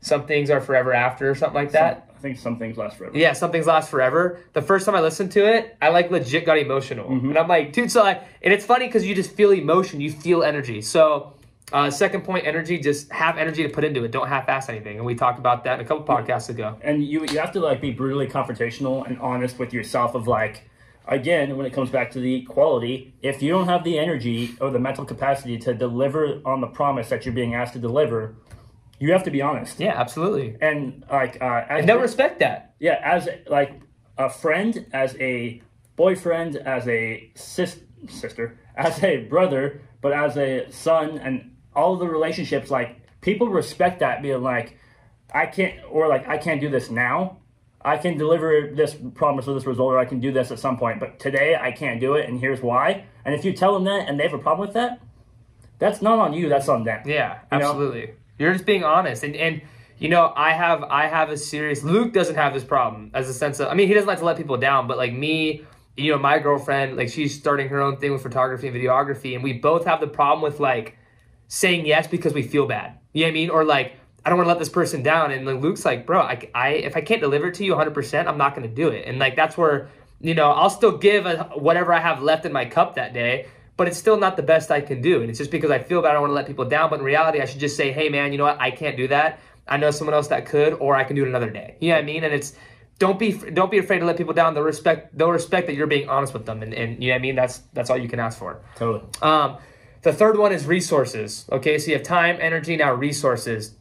some 0.00 0.26
things 0.26 0.50
are 0.50 0.60
forever 0.60 0.92
after 0.92 1.30
or 1.30 1.34
something 1.34 1.54
like 1.54 1.72
that. 1.72 2.10
I 2.14 2.18
think 2.20 2.38
some 2.38 2.58
things 2.58 2.76
last 2.78 2.96
forever. 2.98 3.16
Yeah, 3.16 3.32
some 3.34 3.50
things 3.52 3.66
last 3.66 3.90
forever. 3.90 4.38
The 4.54 4.62
first 4.62 4.86
time 4.86 4.94
I 4.94 5.00
listened 5.00 5.32
to 5.32 5.46
it, 5.46 5.76
I 5.82 5.88
like 5.90 6.10
legit 6.10 6.46
got 6.46 6.56
emotional, 6.58 7.08
Mm-hmm. 7.10 7.28
and 7.30 7.38
I'm 7.38 7.48
like, 7.48 7.72
dude. 7.74 7.90
So 7.90 8.02
I 8.02 8.20
and 8.42 8.52
it's 8.54 8.64
funny 8.64 8.86
because 8.86 9.04
you 9.06 9.14
just 9.14 9.32
feel 9.32 9.50
emotion, 9.50 10.00
you 10.00 10.10
feel 10.10 10.42
energy. 10.42 10.80
So. 10.80 11.34
Uh, 11.72 11.90
second 11.90 12.22
point, 12.24 12.46
energy. 12.46 12.78
Just 12.78 13.10
have 13.10 13.38
energy 13.38 13.62
to 13.62 13.68
put 13.68 13.84
into 13.84 14.04
it. 14.04 14.10
Don't 14.10 14.28
half-ass 14.28 14.68
anything, 14.68 14.96
and 14.98 15.06
we 15.06 15.14
talked 15.14 15.38
about 15.38 15.64
that 15.64 15.80
a 15.80 15.84
couple 15.84 16.04
podcasts 16.04 16.48
ago. 16.48 16.76
and 16.82 17.02
you 17.04 17.24
you 17.26 17.38
have 17.38 17.52
to 17.52 17.60
like 17.60 17.80
be 17.80 17.90
brutally 17.90 18.26
confrontational 18.28 19.06
and 19.06 19.18
honest 19.18 19.58
with 19.58 19.72
yourself 19.72 20.14
of 20.14 20.28
like 20.28 20.68
again 21.08 21.56
when 21.56 21.66
it 21.66 21.72
comes 21.72 21.90
back 21.90 22.10
to 22.10 22.18
the 22.20 22.42
quality 22.42 23.12
if 23.22 23.42
you 23.42 23.50
don't 23.50 23.66
have 23.66 23.84
the 23.84 23.98
energy 23.98 24.54
or 24.60 24.70
the 24.70 24.78
mental 24.78 25.04
capacity 25.04 25.58
to 25.58 25.74
deliver 25.74 26.40
on 26.46 26.60
the 26.62 26.66
promise 26.66 27.08
that 27.10 27.24
you're 27.26 27.34
being 27.34 27.54
asked 27.54 27.74
to 27.74 27.78
deliver 27.78 28.34
you 28.98 29.12
have 29.12 29.22
to 29.22 29.30
be 29.30 29.42
honest 29.42 29.78
Yeah, 29.78 29.92
absolutely. 30.00 30.56
and 30.62 31.04
like 31.10 31.36
uh 31.42 31.64
as 31.68 31.80
And 31.80 31.88
they'll 31.88 31.98
respect 32.00 32.40
that. 32.40 32.74
yeah 32.80 33.00
as 33.04 33.28
like 33.50 33.80
a 34.16 34.30
friend 34.30 34.86
as 34.94 35.14
a 35.20 35.60
boyfriend 35.96 36.56
as 36.56 36.88
a 36.88 37.30
sis- 37.34 37.80
sister 38.08 38.58
as 38.76 39.02
a 39.04 39.24
brother 39.28 39.82
but 40.00 40.12
as 40.14 40.38
a 40.38 40.70
son 40.70 41.18
and 41.18 41.50
all 41.74 41.94
of 41.94 42.00
the 42.00 42.06
relationships 42.08 42.70
like 42.70 42.96
people 43.20 43.48
respect 43.48 44.00
that 44.00 44.22
being 44.22 44.42
like 44.42 44.78
i 45.34 45.46
can't 45.46 45.74
or 45.90 46.08
like 46.08 46.26
i 46.28 46.36
can't 46.38 46.60
do 46.60 46.68
this 46.68 46.90
now 46.90 47.38
i 47.84 47.96
can 47.96 48.16
deliver 48.18 48.70
this 48.74 48.96
promise 49.14 49.46
or 49.48 49.54
this 49.54 49.66
result 49.66 49.92
or 49.92 49.98
i 49.98 50.04
can 50.04 50.20
do 50.20 50.32
this 50.32 50.50
at 50.50 50.58
some 50.58 50.76
point 50.76 51.00
but 51.00 51.18
today 51.18 51.56
i 51.60 51.70
can't 51.72 52.00
do 52.00 52.14
it 52.14 52.28
and 52.28 52.40
here's 52.40 52.60
why 52.62 53.04
and 53.24 53.34
if 53.34 53.44
you 53.44 53.52
tell 53.52 53.74
them 53.74 53.84
that 53.84 54.08
and 54.08 54.18
they 54.18 54.24
have 54.24 54.34
a 54.34 54.38
problem 54.38 54.66
with 54.66 54.74
that 54.74 55.00
that's 55.78 56.00
not 56.00 56.18
on 56.18 56.32
you 56.32 56.48
that's 56.48 56.68
on 56.68 56.84
them 56.84 57.02
Yeah, 57.06 57.38
You 57.52 57.58
know? 57.58 57.66
absolutely. 57.66 58.14
You're 58.38 58.52
just 58.52 58.66
being 58.66 58.82
honest, 58.82 59.22
and 59.22 59.36
and 59.36 59.62
you 59.98 60.08
know, 60.08 60.32
I 60.34 60.52
have 60.54 60.82
I 60.82 61.06
have 61.06 61.30
a 61.30 61.36
serious. 61.36 61.84
Luke 61.84 62.12
doesn't 62.12 62.34
have 62.34 62.52
this 62.52 62.64
problem 62.64 63.12
as 63.14 63.28
a 63.28 63.32
sense 63.34 63.60
of. 63.60 63.68
I 63.68 63.74
mean, 63.74 63.86
he 63.86 63.94
doesn't 63.94 64.08
like 64.08 64.18
to 64.18 64.24
let 64.24 64.36
people 64.36 64.56
down, 64.56 64.88
but 64.88 64.96
like 64.96 65.12
me, 65.12 65.62
you 65.96 66.10
know, 66.10 66.18
my 66.18 66.40
girlfriend, 66.40 66.96
like 66.96 67.10
she's 67.10 67.32
starting 67.38 67.68
her 67.68 67.80
own 67.80 67.98
thing 67.98 68.12
with 68.12 68.22
photography 68.22 68.66
and 68.66 68.76
videography, 68.76 69.34
and 69.36 69.44
we 69.44 69.52
both 69.52 69.84
have 69.84 70.00
the 70.00 70.08
problem 70.08 70.42
with 70.42 70.58
like 70.58 70.96
saying 71.54 71.86
yes 71.86 72.06
because 72.06 72.32
we 72.32 72.42
feel 72.42 72.66
bad. 72.66 72.98
You 73.12 73.22
know 73.22 73.26
what 73.26 73.30
I 73.30 73.34
mean? 73.34 73.50
Or 73.50 73.64
like. 73.64 73.96
I 74.26 74.30
don't 74.30 74.38
want 74.38 74.46
to 74.46 74.52
let 74.52 74.58
this 74.58 74.70
person 74.70 75.02
down, 75.02 75.32
and 75.32 75.44
like 75.44 75.60
Luke's 75.60 75.84
like, 75.84 76.06
bro, 76.06 76.22
I, 76.22 76.48
I 76.54 76.68
if 76.68 76.96
I 76.96 77.02
can't 77.02 77.20
deliver 77.20 77.48
it 77.48 77.56
to 77.56 77.64
you 77.66 77.72
100, 77.72 77.92
percent 77.92 78.26
I'm 78.26 78.38
not 78.38 78.56
going 78.56 78.66
to 78.66 78.74
do 78.74 78.88
it, 78.88 79.06
and 79.06 79.18
like 79.18 79.36
that's 79.36 79.54
where 79.58 79.90
you 80.18 80.32
know 80.32 80.50
I'll 80.50 80.70
still 80.70 80.96
give 80.96 81.26
a, 81.26 81.50
whatever 81.56 81.92
I 81.92 82.00
have 82.00 82.22
left 82.22 82.46
in 82.46 82.52
my 82.52 82.64
cup 82.64 82.94
that 82.94 83.12
day, 83.12 83.48
but 83.76 83.88
it's 83.88 83.98
still 83.98 84.16
not 84.16 84.36
the 84.36 84.42
best 84.42 84.70
I 84.70 84.80
can 84.80 85.02
do. 85.02 85.20
And 85.20 85.28
it's 85.28 85.38
just 85.38 85.50
because 85.50 85.70
I 85.70 85.78
feel 85.78 86.00
bad, 86.00 86.10
I 86.10 86.12
don't 86.14 86.22
want 86.22 86.30
to 86.30 86.36
let 86.36 86.46
people 86.46 86.64
down. 86.64 86.90
But 86.90 87.00
in 87.00 87.04
reality, 87.04 87.40
I 87.40 87.44
should 87.44 87.60
just 87.60 87.76
say, 87.76 87.92
hey, 87.92 88.08
man, 88.08 88.32
you 88.32 88.38
know 88.38 88.44
what? 88.44 88.60
I 88.60 88.70
can't 88.70 88.96
do 88.96 89.08
that. 89.08 89.40
I 89.66 89.76
know 89.76 89.90
someone 89.90 90.14
else 90.14 90.28
that 90.28 90.46
could, 90.46 90.74
or 90.74 90.94
I 90.94 91.04
can 91.04 91.16
do 91.16 91.24
it 91.24 91.28
another 91.28 91.50
day. 91.50 91.76
You 91.80 91.88
know 91.88 91.96
what 91.96 92.02
I 92.02 92.06
mean? 92.06 92.24
And 92.24 92.34
it's 92.34 92.54
don't 92.98 93.18
be 93.18 93.32
don't 93.32 93.70
be 93.70 93.78
afraid 93.78 93.98
to 93.98 94.04
let 94.04 94.16
people 94.16 94.34
down. 94.34 94.54
They'll 94.54 94.62
respect 94.62 95.16
they'll 95.16 95.30
respect 95.30 95.66
that 95.66 95.74
you're 95.74 95.86
being 95.86 96.08
honest 96.08 96.32
with 96.32 96.46
them, 96.46 96.62
and, 96.62 96.72
and 96.72 97.02
you 97.02 97.08
know 97.08 97.14
what 97.14 97.18
I 97.18 97.22
mean. 97.22 97.34
That's 97.34 97.58
that's 97.72 97.90
all 97.90 97.96
you 97.96 98.08
can 98.08 98.20
ask 98.20 98.38
for. 98.38 98.60
totally 98.76 99.04
Um, 99.22 99.58
the 100.04 100.12
third 100.12 100.38
one 100.38 100.52
is 100.52 100.66
resources. 100.66 101.46
Okay, 101.50 101.78
so 101.78 101.90
you 101.90 101.96
have 101.96 102.06
time, 102.06 102.36
energy, 102.38 102.76
now 102.76 102.92
resources. 102.92 103.74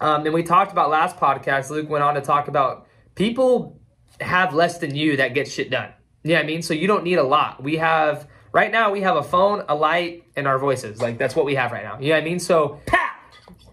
Um, 0.00 0.24
and 0.24 0.34
we 0.34 0.42
talked 0.42 0.72
about 0.72 0.90
last 0.90 1.16
podcast. 1.16 1.70
Luke 1.70 1.88
went 1.88 2.02
on 2.02 2.14
to 2.14 2.22
talk 2.22 2.48
about 2.48 2.86
people 3.14 3.78
have 4.20 4.54
less 4.54 4.78
than 4.78 4.94
you 4.94 5.18
that 5.18 5.34
get 5.34 5.46
shit 5.46 5.70
done. 5.70 5.90
Yeah, 6.24 6.40
I 6.40 6.44
mean, 6.44 6.62
so 6.62 6.74
you 6.74 6.86
don't 6.86 7.04
need 7.04 7.18
a 7.18 7.22
lot. 7.22 7.62
We 7.62 7.76
have 7.76 8.26
right 8.52 8.72
now 8.72 8.90
we 8.90 9.02
have 9.02 9.16
a 9.16 9.22
phone, 9.22 9.64
a 9.68 9.74
light, 9.74 10.24
and 10.34 10.48
our 10.48 10.58
voices. 10.58 11.00
Like 11.00 11.18
that's 11.18 11.36
what 11.36 11.44
we 11.44 11.54
have 11.54 11.72
right 11.72 11.84
now. 11.84 11.98
You 12.00 12.08
know 12.08 12.14
what 12.14 12.22
I 12.22 12.24
mean? 12.24 12.38
So 12.40 12.80
pow! 12.86 13.10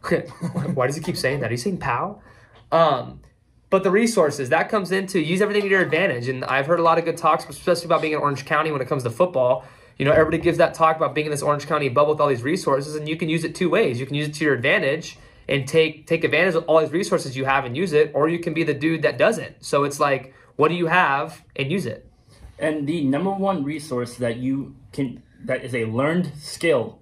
why 0.73 0.87
does 0.87 0.95
he 0.97 1.01
keep 1.01 1.17
saying 1.17 1.39
that? 1.39 1.51
He's 1.51 1.63
saying 1.63 1.77
pow. 1.77 2.21
Um, 2.71 3.21
but 3.69 3.83
the 3.83 3.91
resources 3.91 4.49
that 4.49 4.69
comes 4.69 4.91
into 4.91 5.19
use 5.19 5.41
everything 5.41 5.63
to 5.63 5.69
your 5.69 5.81
advantage. 5.81 6.27
And 6.27 6.43
I've 6.45 6.67
heard 6.67 6.79
a 6.79 6.83
lot 6.83 6.97
of 6.97 7.05
good 7.05 7.17
talks, 7.17 7.45
especially 7.47 7.85
about 7.85 8.01
being 8.01 8.13
in 8.13 8.19
Orange 8.19 8.45
County 8.45 8.71
when 8.71 8.81
it 8.81 8.87
comes 8.87 9.03
to 9.03 9.09
football. 9.09 9.65
You 9.97 10.05
know, 10.05 10.11
everybody 10.11 10.37
gives 10.37 10.59
that 10.59 10.73
talk 10.73 10.95
about 10.95 11.15
being 11.15 11.25
in 11.25 11.31
this 11.31 11.41
Orange 11.41 11.65
County 11.65 11.89
bubble 11.89 12.13
with 12.13 12.21
all 12.21 12.27
these 12.27 12.43
resources, 12.43 12.95
and 12.95 13.09
you 13.09 13.17
can 13.17 13.29
use 13.29 13.43
it 13.43 13.55
two 13.55 13.69
ways. 13.69 13.99
You 13.99 14.05
can 14.05 14.15
use 14.15 14.27
it 14.27 14.35
to 14.35 14.45
your 14.45 14.53
advantage 14.53 15.17
and 15.49 15.67
take 15.67 16.05
take 16.07 16.23
advantage 16.23 16.55
of 16.55 16.65
all 16.65 16.79
these 16.79 16.91
resources 16.91 17.35
you 17.35 17.45
have 17.45 17.65
and 17.65 17.75
use 17.75 17.93
it, 17.93 18.11
or 18.13 18.29
you 18.29 18.39
can 18.39 18.53
be 18.53 18.63
the 18.63 18.73
dude 18.73 19.01
that 19.01 19.17
doesn't. 19.17 19.63
So 19.63 19.83
it's 19.85 19.99
like, 19.99 20.33
what 20.55 20.67
do 20.69 20.75
you 20.75 20.87
have 20.87 21.43
and 21.55 21.71
use 21.71 21.85
it? 21.85 22.09
And 22.59 22.87
the 22.87 23.03
number 23.03 23.31
one 23.31 23.63
resource 23.63 24.15
that 24.15 24.37
you 24.37 24.75
can 24.91 25.23
that 25.45 25.63
is 25.63 25.73
a 25.73 25.85
learned 25.85 26.31
skill 26.39 26.99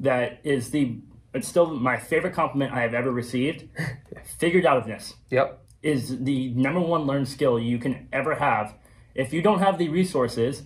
that 0.00 0.40
is 0.44 0.70
the 0.70 0.98
it's 1.32 1.48
still 1.48 1.66
my 1.66 1.96
favorite 1.96 2.34
compliment 2.34 2.72
I 2.72 2.82
have 2.82 2.94
ever 2.94 3.10
received. 3.10 3.68
Figured 4.38 4.66
outness 4.66 5.14
Yep. 5.30 5.62
is 5.82 6.22
the 6.24 6.50
number 6.50 6.80
one 6.80 7.02
learned 7.06 7.28
skill 7.28 7.58
you 7.58 7.78
can 7.78 8.08
ever 8.12 8.34
have. 8.36 8.74
If 9.14 9.32
you 9.32 9.42
don't 9.42 9.60
have 9.60 9.78
the 9.78 9.88
resources, 9.88 10.62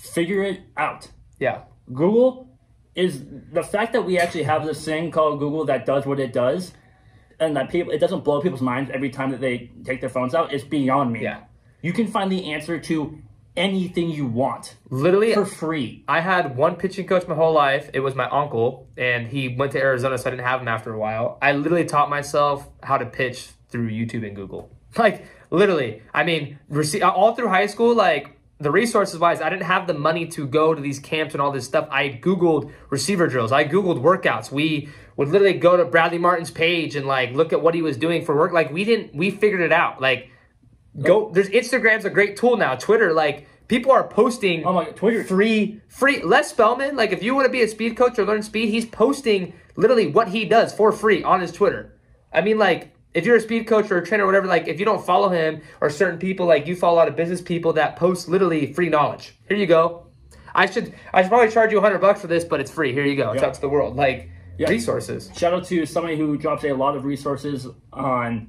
figure 0.00 0.42
it 0.42 0.60
out. 0.76 1.08
Yeah. 1.38 1.62
Google 1.92 2.48
is 2.94 3.22
the 3.52 3.62
fact 3.62 3.92
that 3.92 4.02
we 4.02 4.18
actually 4.18 4.44
have 4.44 4.64
this 4.64 4.84
thing 4.84 5.10
called 5.10 5.38
Google 5.38 5.64
that 5.66 5.86
does 5.86 6.06
what 6.06 6.18
it 6.18 6.32
does, 6.32 6.72
and 7.38 7.56
that 7.56 7.70
people 7.70 7.92
it 7.92 7.98
doesn't 7.98 8.24
blow 8.24 8.40
people's 8.40 8.60
minds 8.60 8.90
every 8.92 9.10
time 9.10 9.30
that 9.30 9.40
they 9.40 9.70
take 9.84 10.00
their 10.00 10.10
phones 10.10 10.34
out 10.34 10.52
is 10.52 10.64
beyond 10.64 11.12
me. 11.12 11.22
Yeah. 11.22 11.44
You 11.82 11.92
can 11.92 12.06
find 12.06 12.30
the 12.30 12.52
answer 12.52 12.78
to 12.78 13.18
anything 13.56 14.10
you 14.10 14.26
want 14.26 14.76
Literally, 14.90 15.34
for 15.34 15.46
free. 15.46 16.04
I 16.06 16.20
had 16.20 16.56
one 16.56 16.76
pitching 16.76 17.06
coach 17.06 17.26
my 17.26 17.34
whole 17.34 17.52
life. 17.52 17.90
It 17.92 18.00
was 18.00 18.14
my 18.14 18.28
uncle, 18.28 18.88
and 18.96 19.26
he 19.26 19.48
went 19.48 19.72
to 19.72 19.78
Arizona, 19.78 20.18
so 20.18 20.28
I 20.28 20.30
didn't 20.30 20.46
have 20.46 20.60
him 20.60 20.68
after 20.68 20.92
a 20.92 20.98
while. 20.98 21.38
I 21.40 21.52
literally 21.52 21.84
taught 21.84 22.10
myself 22.10 22.68
how 22.82 22.98
to 22.98 23.06
pitch 23.06 23.48
through 23.68 23.90
YouTube 23.90 24.26
and 24.26 24.36
Google. 24.36 24.70
Like 24.98 25.24
literally, 25.50 26.02
I 26.12 26.24
mean, 26.24 26.58
all 27.00 27.36
through 27.36 27.46
high 27.46 27.66
school, 27.66 27.94
like 27.94 28.39
the 28.60 28.70
resources 28.70 29.18
wise, 29.18 29.40
I 29.40 29.48
didn't 29.48 29.64
have 29.64 29.86
the 29.86 29.94
money 29.94 30.26
to 30.28 30.46
go 30.46 30.74
to 30.74 30.80
these 30.80 30.98
camps 30.98 31.34
and 31.34 31.40
all 31.40 31.50
this 31.50 31.64
stuff. 31.64 31.88
I 31.90 32.10
Googled 32.10 32.70
receiver 32.90 33.26
drills. 33.26 33.52
I 33.52 33.64
Googled 33.64 34.02
workouts. 34.02 34.52
We 34.52 34.90
would 35.16 35.28
literally 35.28 35.54
go 35.54 35.78
to 35.78 35.84
Bradley 35.86 36.18
Martin's 36.18 36.50
page 36.50 36.94
and 36.94 37.06
like 37.06 37.32
look 37.32 37.54
at 37.54 37.62
what 37.62 37.74
he 37.74 37.80
was 37.80 37.96
doing 37.96 38.24
for 38.24 38.36
work. 38.36 38.52
Like 38.52 38.70
we 38.70 38.84
didn't, 38.84 39.14
we 39.14 39.30
figured 39.30 39.62
it 39.62 39.72
out. 39.72 40.00
Like 40.00 40.30
go, 41.02 41.30
there's 41.32 41.48
Instagram's 41.48 42.04
a 42.04 42.10
great 42.10 42.36
tool 42.36 42.58
now. 42.58 42.74
Twitter, 42.74 43.14
like 43.14 43.48
people 43.66 43.92
are 43.92 44.06
posting 44.06 44.64
Oh 44.66 44.74
my 44.74 44.84
god, 44.84 44.96
Twitter. 44.96 45.24
free 45.24 45.80
free 45.88 46.22
Les 46.22 46.50
Spellman, 46.50 46.96
like 46.96 47.12
if 47.12 47.22
you 47.22 47.34
want 47.34 47.46
to 47.46 47.52
be 47.52 47.62
a 47.62 47.68
speed 47.68 47.96
coach 47.96 48.18
or 48.18 48.26
learn 48.26 48.42
speed, 48.42 48.68
he's 48.68 48.84
posting 48.84 49.54
literally 49.76 50.08
what 50.08 50.28
he 50.28 50.44
does 50.44 50.74
for 50.74 50.92
free 50.92 51.22
on 51.22 51.40
his 51.40 51.50
Twitter. 51.52 51.98
I 52.30 52.42
mean, 52.42 52.58
like 52.58 52.94
if 53.14 53.24
you're 53.26 53.36
a 53.36 53.40
speed 53.40 53.66
coach 53.66 53.90
or 53.90 53.98
a 53.98 54.06
trainer 54.06 54.24
or 54.24 54.26
whatever, 54.26 54.46
like 54.46 54.68
if 54.68 54.78
you 54.78 54.84
don't 54.84 55.04
follow 55.04 55.28
him 55.28 55.60
or 55.80 55.90
certain 55.90 56.18
people, 56.18 56.46
like 56.46 56.66
you 56.66 56.76
follow 56.76 56.94
a 56.94 57.00
lot 57.00 57.08
of 57.08 57.16
business 57.16 57.40
people 57.40 57.72
that 57.74 57.96
post 57.96 58.28
literally 58.28 58.72
free 58.72 58.88
knowledge. 58.88 59.36
Here 59.48 59.56
you 59.56 59.66
go. 59.66 60.06
I 60.54 60.66
should 60.66 60.94
I 61.12 61.22
should 61.22 61.28
probably 61.28 61.50
charge 61.50 61.72
you 61.72 61.80
hundred 61.80 62.00
bucks 62.00 62.20
for 62.20 62.26
this, 62.26 62.44
but 62.44 62.60
it's 62.60 62.70
free. 62.70 62.92
Here 62.92 63.04
you 63.04 63.16
go. 63.16 63.32
It's 63.32 63.42
Yeah. 63.42 63.48
out 63.48 63.54
to 63.54 63.60
the 63.60 63.68
world. 63.68 63.96
Like 63.96 64.28
Yeah. 64.58 64.68
resources. 64.68 65.30
Shout 65.36 65.52
out 65.54 65.64
to 65.66 65.86
somebody 65.86 66.16
who 66.16 66.36
drops 66.36 66.64
a 66.64 66.72
lot 66.72 66.96
of 66.96 67.04
resources 67.04 67.66
on 67.92 68.48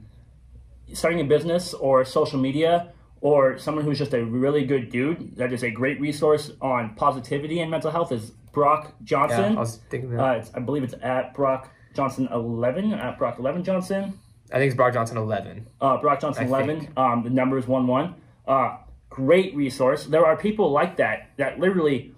starting 0.94 1.22
a 1.22 1.24
business 1.24 1.74
or 1.74 2.04
social 2.04 2.40
media, 2.40 2.92
or 3.22 3.58
someone 3.58 3.86
who's 3.86 3.98
just 4.00 4.14
a 4.14 4.24
really 4.26 4.66
good 4.66 4.90
dude 4.90 5.36
that 5.38 5.54
is 5.54 5.64
a 5.64 5.70
great 5.72 6.02
resource 6.02 6.52
on 6.62 6.96
positivity 6.96 7.62
and 7.62 7.70
mental 7.72 7.92
health 7.92 8.12
is 8.12 8.32
Brock 8.52 8.88
Yeah, 9.00 9.06
Johnson. 9.06 9.58
I 9.58 9.60
was 9.60 9.80
thinking 9.90 10.10
that. 10.12 10.20
Uh, 10.20 10.32
it's, 10.34 10.52
I 10.54 10.60
believe 10.60 10.84
it's 10.84 10.96
at 11.02 11.34
Brock 11.34 11.70
Johnson 11.94 12.28
11 12.32 12.94
at 12.94 13.18
Brock 13.18 13.38
11 13.40 13.64
Johnson. 13.64 14.20
I 14.52 14.58
think 14.58 14.68
it's 14.70 14.76
Brock 14.76 14.94
Johnson 14.94 15.18
11. 15.18 15.68
Uh, 15.80 15.98
Brock 15.98 16.20
Johnson 16.20 16.44
I 16.46 16.48
11. 16.48 16.80
think. 16.82 16.98
Um, 17.00 17.24
the 17.24 17.30
number 17.30 17.58
is 17.58 17.68
1 17.68 17.88
1. 17.88 18.16
Uh, 18.48 18.78
great 19.10 19.56
resource. 19.56 20.06
There 20.06 20.26
are 20.26 20.36
people 20.36 20.72
like 20.72 20.98
that 20.98 21.30
that 21.38 21.60
literally, 21.60 22.14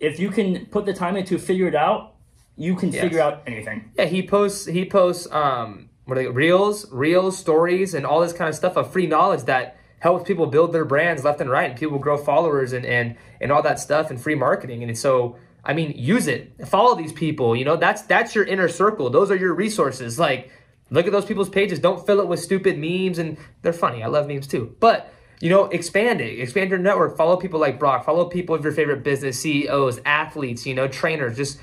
if 0.00 0.18
you 0.18 0.30
can 0.30 0.66
put 0.66 0.84
the 0.86 0.92
time 0.94 1.16
into 1.16 1.38
figure 1.38 1.68
it 1.68 1.74
out, 1.74 2.14
you 2.56 2.74
can 2.74 2.90
Yes. 2.90 3.02
figure 3.02 3.20
out 3.20 3.42
anything. 3.46 3.90
Yeah, 3.96 4.06
he 4.06 4.26
posts 4.26 4.66
he 4.66 4.84
posts 4.84 5.30
um 5.30 5.88
what 6.04 6.16
are 6.18 6.22
they 6.22 6.28
reels, 6.28 6.90
reels, 6.92 7.36
stories, 7.36 7.94
and 7.94 8.06
all 8.06 8.20
this 8.20 8.32
kind 8.32 8.48
of 8.48 8.54
stuff 8.54 8.76
of 8.76 8.92
free 8.92 9.06
knowledge 9.06 9.42
that 9.44 9.76
helps 9.98 10.26
people 10.26 10.46
build 10.46 10.72
their 10.72 10.84
brands 10.84 11.24
left 11.24 11.40
and 11.40 11.50
right, 11.50 11.70
and 11.70 11.78
people 11.78 11.98
grow 11.98 12.16
followers 12.16 12.72
and 12.72 12.86
and 12.86 13.16
and 13.40 13.52
all 13.52 13.62
that 13.62 13.78
stuff 13.78 14.10
and 14.10 14.20
free 14.20 14.34
marketing. 14.34 14.82
And 14.82 14.96
so 14.96 15.36
I 15.66 15.74
mean, 15.74 15.92
use 15.96 16.26
it. 16.28 16.66
Follow 16.68 16.94
these 16.94 17.12
people. 17.12 17.54
You 17.56 17.64
know, 17.64 17.76
that's 17.76 18.02
that's 18.02 18.34
your 18.34 18.44
inner 18.44 18.68
circle. 18.68 19.10
Those 19.10 19.30
are 19.30 19.36
your 19.36 19.52
resources. 19.54 20.18
Like, 20.18 20.50
look 20.90 21.06
at 21.06 21.12
those 21.12 21.24
people's 21.26 21.48
pages. 21.50 21.78
Don't 21.80 22.06
fill 22.06 22.20
it 22.20 22.28
with 22.28 22.40
stupid 22.40 22.78
memes, 22.78 23.18
and 23.18 23.36
they're 23.62 23.72
funny. 23.72 24.02
I 24.02 24.06
love 24.06 24.26
memes 24.28 24.46
too, 24.46 24.74
but. 24.80 25.12
You 25.38 25.50
know, 25.50 25.66
expand 25.66 26.22
it. 26.22 26.40
Expand 26.40 26.70
your 26.70 26.78
network. 26.78 27.14
Follow 27.18 27.36
people 27.36 27.60
like 27.60 27.78
Brock. 27.78 28.06
Follow 28.06 28.24
people 28.24 28.54
of 28.54 28.64
your 28.64 28.72
favorite 28.72 29.02
business, 29.02 29.38
CEOs, 29.40 30.00
athletes. 30.06 30.64
You 30.64 30.74
know, 30.74 30.88
trainers. 30.88 31.36
Just 31.36 31.60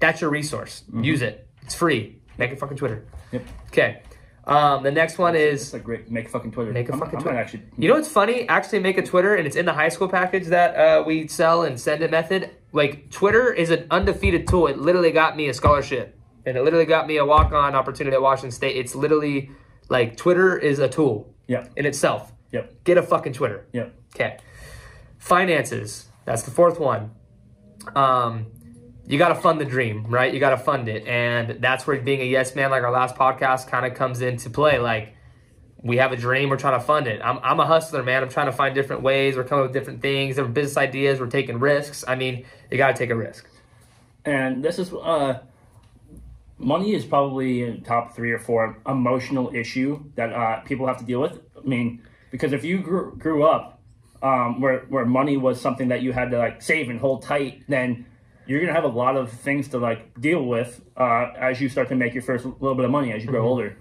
that's 0.00 0.20
your 0.20 0.28
resource. 0.30 0.82
Use 0.92 1.22
it. 1.22 1.46
It's 1.62 1.72
free. 1.72 2.18
Make 2.36 2.50
a 2.50 2.56
fucking 2.56 2.78
Twitter. 2.78 3.06
Yep. 3.30 3.42
Okay. 3.68 4.02
Um, 4.44 4.82
the 4.82 4.90
next 4.90 5.18
one 5.18 5.36
is 5.36 5.72
a 5.72 5.78
great 5.78 6.10
make 6.10 6.26
a 6.26 6.30
fucking 6.30 6.50
Twitter. 6.50 6.72
make 6.72 6.88
a 6.88 6.92
I'm- 6.94 6.98
fucking 6.98 7.18
I'm 7.18 7.22
Twitter. 7.22 7.38
actually. 7.38 7.62
you 7.78 7.86
know 7.88 7.94
what's 7.94 8.08
funny? 8.08 8.48
Actually, 8.48 8.80
make 8.80 8.98
a 8.98 9.02
Twitter, 9.06 9.36
and 9.36 9.46
it's 9.46 9.54
in 9.54 9.66
the 9.66 9.72
high 9.72 9.88
school 9.90 10.08
package 10.08 10.46
that 10.48 10.74
uh, 10.74 11.04
we 11.06 11.28
sell 11.28 11.62
and 11.62 11.78
send 11.80 12.02
it 12.02 12.10
method. 12.10 12.50
Like 12.72 13.10
Twitter 13.10 13.52
is 13.52 13.70
an 13.70 13.86
undefeated 13.90 14.48
tool. 14.48 14.66
It 14.66 14.78
literally 14.78 15.12
got 15.12 15.36
me 15.36 15.48
a 15.48 15.54
scholarship, 15.54 16.18
and 16.46 16.56
it 16.56 16.62
literally 16.62 16.86
got 16.86 17.06
me 17.06 17.18
a 17.18 17.24
walk-on 17.24 17.74
opportunity 17.74 18.14
at 18.16 18.22
Washington 18.22 18.50
State. 18.50 18.76
It's 18.76 18.94
literally 18.94 19.50
like 19.88 20.16
Twitter 20.16 20.56
is 20.58 20.78
a 20.78 20.88
tool 20.88 21.34
Yep. 21.48 21.72
in 21.76 21.86
itself. 21.86 22.32
Yep. 22.52 22.84
Get 22.84 22.96
a 22.98 23.02
fucking 23.02 23.34
Twitter. 23.34 23.66
Yep. 23.72 23.94
Okay. 24.14 24.38
Finances. 25.18 26.06
That's 26.24 26.42
the 26.42 26.50
fourth 26.50 26.78
one. 26.80 27.10
Um, 27.94 28.46
you 29.06 29.18
got 29.18 29.28
to 29.28 29.34
fund 29.34 29.60
the 29.60 29.64
dream, 29.64 30.06
right? 30.06 30.32
You 30.32 30.40
got 30.40 30.50
to 30.50 30.56
fund 30.56 30.88
it. 30.88 31.06
And 31.06 31.60
that's 31.62 31.86
where 31.86 32.00
being 32.00 32.20
a 32.20 32.24
yes 32.24 32.54
man, 32.54 32.70
like 32.70 32.82
our 32.84 32.92
last 32.92 33.16
podcast, 33.16 33.68
kind 33.68 33.84
of 33.84 33.94
comes 33.94 34.20
into 34.20 34.48
play. 34.50 34.78
Like, 34.78 35.14
we 35.82 35.96
have 35.96 36.12
a 36.12 36.16
dream, 36.16 36.48
we're 36.48 36.56
trying 36.56 36.78
to 36.78 36.84
fund 36.84 37.06
it. 37.06 37.20
I'm, 37.22 37.38
I'm 37.42 37.58
a 37.58 37.66
hustler, 37.66 38.02
man. 38.02 38.22
I'm 38.22 38.28
trying 38.28 38.46
to 38.46 38.52
find 38.52 38.74
different 38.74 39.02
ways. 39.02 39.36
We're 39.36 39.44
coming 39.44 39.64
up 39.64 39.70
with 39.70 39.74
different 39.74 40.00
things, 40.00 40.36
different 40.36 40.54
business 40.54 40.76
ideas. 40.76 41.18
We're 41.18 41.26
taking 41.26 41.58
risks. 41.58 42.04
I 42.06 42.14
mean, 42.14 42.44
you 42.70 42.76
got 42.76 42.88
to 42.88 42.94
take 42.94 43.10
a 43.10 43.16
risk. 43.16 43.48
And 44.24 44.64
this 44.64 44.78
is 44.78 44.92
uh, 44.92 45.40
money 46.58 46.94
is 46.94 47.04
probably 47.04 47.64
in 47.64 47.82
top 47.82 48.14
three 48.14 48.30
or 48.30 48.38
four 48.38 48.78
emotional 48.86 49.50
issue 49.52 50.04
that 50.14 50.32
uh, 50.32 50.60
people 50.60 50.86
have 50.86 50.98
to 50.98 51.04
deal 51.04 51.20
with. 51.20 51.40
I 51.56 51.66
mean, 51.66 52.02
because 52.30 52.52
if 52.52 52.62
you 52.62 52.78
grew, 52.78 53.16
grew 53.16 53.44
up 53.44 53.80
um, 54.22 54.60
where 54.60 54.80
where 54.88 55.04
money 55.04 55.36
was 55.36 55.60
something 55.60 55.88
that 55.88 56.02
you 56.02 56.12
had 56.12 56.30
to 56.30 56.38
like 56.38 56.62
save 56.62 56.88
and 56.88 57.00
hold 57.00 57.22
tight, 57.22 57.64
then 57.68 58.06
you're 58.46 58.60
gonna 58.60 58.72
have 58.72 58.84
a 58.84 58.88
lot 58.88 59.16
of 59.16 59.32
things 59.32 59.68
to 59.68 59.78
like 59.78 60.20
deal 60.20 60.44
with 60.44 60.80
uh, 60.96 61.32
as 61.36 61.60
you 61.60 61.68
start 61.68 61.88
to 61.88 61.96
make 61.96 62.14
your 62.14 62.22
first 62.22 62.44
little 62.44 62.76
bit 62.76 62.84
of 62.84 62.90
money 62.92 63.12
as 63.12 63.24
you 63.24 63.30
grow 63.30 63.44
older. 63.44 63.76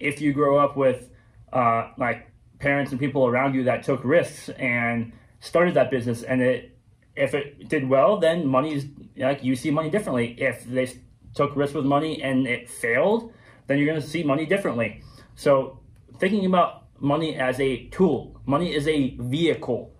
If 0.00 0.22
you 0.22 0.32
grow 0.32 0.58
up 0.58 0.76
with 0.76 1.10
uh, 1.54 1.90
like 1.96 2.30
parents 2.58 2.90
and 2.90 3.00
people 3.00 3.26
around 3.26 3.54
you 3.54 3.64
that 3.64 3.82
took 3.84 4.04
risks 4.04 4.48
and 4.50 5.12
started 5.40 5.74
that 5.74 5.90
business 5.90 6.22
and 6.22 6.42
it 6.42 6.74
if 7.16 7.32
it 7.32 7.68
did 7.68 7.88
well, 7.88 8.18
then 8.18 8.46
money's 8.46 8.86
like 9.16 9.44
you 9.44 9.54
see 9.54 9.70
money 9.70 9.88
differently. 9.88 10.34
If 10.38 10.64
they 10.64 10.92
took 11.34 11.54
risks 11.54 11.74
with 11.74 11.84
money 11.84 12.22
and 12.22 12.46
it 12.46 12.68
failed, 12.68 13.32
then 13.66 13.78
you're 13.78 13.86
going 13.86 14.00
to 14.00 14.06
see 14.06 14.22
money 14.22 14.46
differently. 14.46 15.02
So 15.36 15.78
thinking 16.18 16.44
about 16.44 16.84
money 16.98 17.36
as 17.36 17.60
a 17.60 17.86
tool, 17.86 18.40
money 18.46 18.74
is 18.74 18.88
a 18.88 19.16
vehicle. 19.18 19.92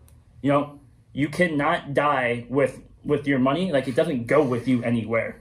You 0.43 0.53
know, 0.53 0.81
you 1.13 1.29
cannot 1.29 1.95
die 1.95 2.47
with 2.49 2.83
with 3.05 3.27
your 3.27 3.39
money. 3.39 3.71
Like 3.71 3.87
it 3.87 3.95
doesn't 3.95 4.27
go 4.27 4.43
with 4.43 4.67
you 4.67 4.83
anywhere. 4.83 5.41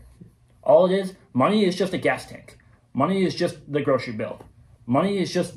All 0.62 0.86
it 0.86 0.93
is, 0.93 1.15
money 1.34 1.65
is 1.65 1.75
just 1.75 1.93
a 1.93 1.98
gas 1.98 2.25
tank. 2.25 2.58
Money 2.93 3.25
is 3.25 3.36
just 3.36 3.58
the 3.72 3.82
grocery 3.82 4.13
bill. 4.13 4.46
Money 4.86 5.17
is 5.17 5.34
just 5.34 5.55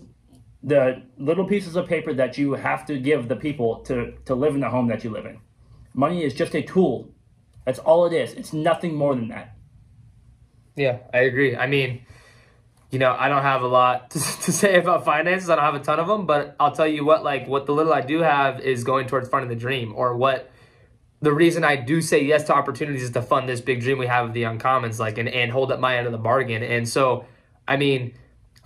the 0.67 1.01
little 1.17 1.47
pieces 1.47 1.77
of 1.77 1.87
paper 1.87 2.13
that 2.13 2.37
you 2.37 2.55
have 2.55 2.85
to 2.87 2.99
give 2.99 3.29
the 3.29 3.37
people 3.37 3.77
to, 3.85 4.15
to 4.25 4.35
live 4.35 4.55
in 4.55 4.61
the 4.61 4.69
home 4.69 4.89
that 4.89 5.05
you 5.05 5.11
live 5.11 5.25
in. 5.25 5.39
Money 5.95 6.25
is 6.25 6.35
just 6.35 6.57
a 6.57 6.63
tool. 6.63 7.09
That's 7.65 7.79
all 7.79 8.05
it 8.05 8.13
is. 8.13 8.33
It's 8.33 8.53
nothing 8.53 8.95
more 8.95 9.15
than 9.15 9.29
that. 9.29 9.57
Yeah, 10.75 10.99
I 11.15 11.19
agree. 11.19 11.57
I 11.57 11.69
mean, 11.69 12.05
you 12.91 12.99
know, 12.99 13.15
I 13.17 13.29
don't 13.29 13.43
have 13.43 13.63
a 13.63 13.69
lot 13.69 14.11
to, 14.11 14.19
to 14.19 14.53
say 14.53 14.77
about 14.77 15.05
finances. 15.05 15.49
I 15.49 15.55
don't 15.55 15.65
have 15.65 15.77
a 15.77 15.81
ton 15.81 16.01
of 16.01 16.09
them, 16.09 16.27
but 16.27 16.57
I'll 16.59 16.73
tell 16.73 16.87
you 16.87 17.05
what, 17.05 17.23
like, 17.23 17.47
what 17.47 17.67
the 17.67 17.73
little 17.73 17.95
I 17.95 18.01
do 18.01 18.19
have 18.23 18.61
is 18.61 18.83
going 18.83 19.07
towards 19.07 19.29
funding 19.29 19.49
the 19.49 19.57
dream, 19.57 19.95
or 19.95 20.17
what 20.17 20.51
the 21.23 21.33
reason 21.33 21.63
I 21.63 21.77
do 21.77 22.03
say 22.03 22.25
yes 22.25 22.43
to 22.45 22.55
opportunities 22.55 23.05
is 23.05 23.11
to 23.13 23.23
fund 23.23 23.49
this 23.49 23.61
big 23.61 23.83
dream 23.83 23.99
we 23.99 24.07
have 24.09 24.27
of 24.27 24.33
the 24.33 24.43
Uncommons, 24.43 24.99
like, 24.99 25.17
and, 25.17 25.29
and 25.29 25.53
hold 25.53 25.71
up 25.71 25.79
my 25.79 25.97
end 25.97 26.07
of 26.07 26.13
the 26.13 26.19
bargain. 26.19 26.65
And 26.65 26.89
so, 26.89 27.25
I 27.69 27.77
mean, 27.77 28.15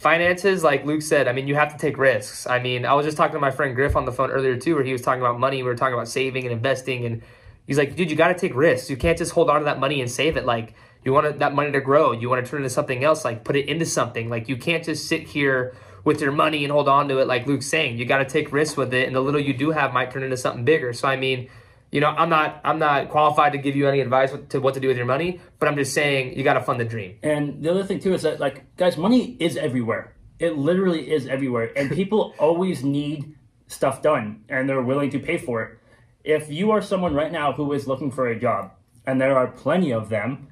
finances, 0.00 0.64
like 0.64 0.87
Luke 0.87 1.02
said, 1.02 1.28
I 1.28 1.33
mean, 1.33 1.47
you 1.47 1.54
have 1.57 1.73
to 1.73 1.78
take 1.78 1.99
risks. 1.99 2.47
I 2.47 2.59
mean, 2.59 2.87
I 2.87 2.95
was 2.95 3.04
just 3.04 3.19
talking 3.19 3.35
to 3.35 3.40
my 3.40 3.50
friend 3.50 3.75
Griff 3.75 3.95
on 3.95 4.07
the 4.07 4.12
phone 4.12 4.30
earlier, 4.30 4.57
too, 4.57 4.75
where 4.75 4.83
he 4.83 4.92
was 4.92 5.02
talking 5.02 5.21
about 5.21 5.38
money. 5.38 5.59
We 5.59 5.64
were 5.64 5.76
talking 5.76 5.92
about 5.92 6.09
saving 6.09 6.45
and 6.45 6.52
investing, 6.52 7.04
and 7.04 7.23
he's 7.66 7.76
like, 7.76 7.97
dude, 7.97 8.11
you 8.11 8.16
got 8.16 8.28
to 8.28 8.35
take 8.35 8.54
risks. 8.57 8.88
You 8.88 8.97
can't 8.97 9.19
just 9.19 9.33
hold 9.33 9.50
on 9.50 9.61
to 9.61 9.64
that 9.66 9.78
money 9.78 10.00
and 10.00 10.11
save 10.11 10.38
it. 10.38 10.47
Like, 10.47 10.75
you 11.04 11.12
want 11.12 11.38
that 11.38 11.54
money 11.54 11.71
to 11.73 11.80
grow. 11.83 12.12
You 12.12 12.30
want 12.30 12.42
to 12.45 12.50
turn 12.50 12.61
it 12.61 12.64
into 12.64 12.75
something 12.75 13.04
else, 13.04 13.25
like 13.26 13.45
put 13.45 13.57
it 13.57 13.69
into 13.69 13.85
something. 13.85 14.30
Like, 14.30 14.49
you 14.49 14.57
can't 14.57 14.83
just 14.83 15.07
sit 15.07 15.28
here 15.28 15.76
with 16.02 16.23
your 16.23 16.33
money 16.33 16.64
and 16.64 16.73
hold 16.73 16.88
on 16.88 17.09
to 17.09 17.19
it, 17.19 17.26
like 17.26 17.47
Luke's 17.47 17.66
saying. 17.66 17.99
You 17.99 18.07
got 18.07 18.19
to 18.19 18.25
take 18.25 18.52
risks 18.52 18.78
with 18.78 18.95
it, 18.95 19.07
and 19.07 19.14
the 19.14 19.21
little 19.21 19.40
you 19.40 19.52
do 19.52 19.71
have 19.71 19.92
might 19.92 20.11
turn 20.11 20.23
into 20.23 20.38
something 20.38 20.64
bigger. 20.64 20.95
So, 20.95 21.09
I 21.09 21.16
mean, 21.16 21.50
you 21.90 22.00
know, 22.00 22.09
I'm 22.09 22.28
not 22.28 22.61
I'm 22.64 22.78
not 22.78 23.09
qualified 23.09 23.52
to 23.52 23.59
give 23.59 23.75
you 23.75 23.88
any 23.88 24.00
advice 24.00 24.32
to 24.50 24.61
what 24.61 24.75
to 24.75 24.80
do 24.80 24.88
with 24.88 24.97
your 24.97 25.06
money, 25.06 25.40
but 25.59 25.68
I'm 25.68 25.76
just 25.76 25.92
saying 25.92 26.37
you 26.37 26.44
got 26.44 26.54
to 26.54 26.62
fund 26.62 26.78
the 26.80 26.85
dream. 26.85 27.18
And 27.23 27.62
the 27.62 27.70
other 27.70 27.85
thing 27.85 27.99
too 27.99 28.14
is 28.14 28.23
that 28.23 28.38
like 28.38 28.76
guys, 28.76 28.97
money 28.97 29.37
is 29.40 29.56
everywhere. 29.56 30.14
It 30.38 30.56
literally 30.56 31.11
is 31.11 31.26
everywhere, 31.26 31.73
and 31.76 31.90
people 32.00 32.35
always 32.38 32.85
need 32.85 33.35
stuff 33.66 34.02
done, 34.02 34.44
and 34.49 34.68
they're 34.68 34.82
willing 34.82 35.11
to 35.11 35.18
pay 35.18 35.38
for 35.38 35.62
it. 35.62 35.78
If 36.23 36.50
you 36.50 36.70
are 36.70 36.82
someone 36.82 37.14
right 37.14 37.32
now 37.32 37.52
who 37.52 37.73
is 37.73 37.87
looking 37.87 38.11
for 38.11 38.28
a 38.28 38.38
job, 38.38 38.73
and 39.06 39.20
there 39.20 39.37
are 39.37 39.49
plenty 39.49 39.92
of 39.92 40.09
them, 40.11 40.49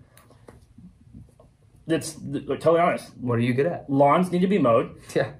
that's 1.87 2.15
totally 2.15 2.81
honest. 2.81 3.17
What 3.19 3.39
are 3.39 3.43
you 3.43 3.55
good 3.55 3.67
at? 3.67 3.89
Lawns 3.89 4.31
need 4.31 4.41
to 4.41 4.47
be 4.47 4.59
mowed. 4.59 5.01
Yeah. 5.15 5.33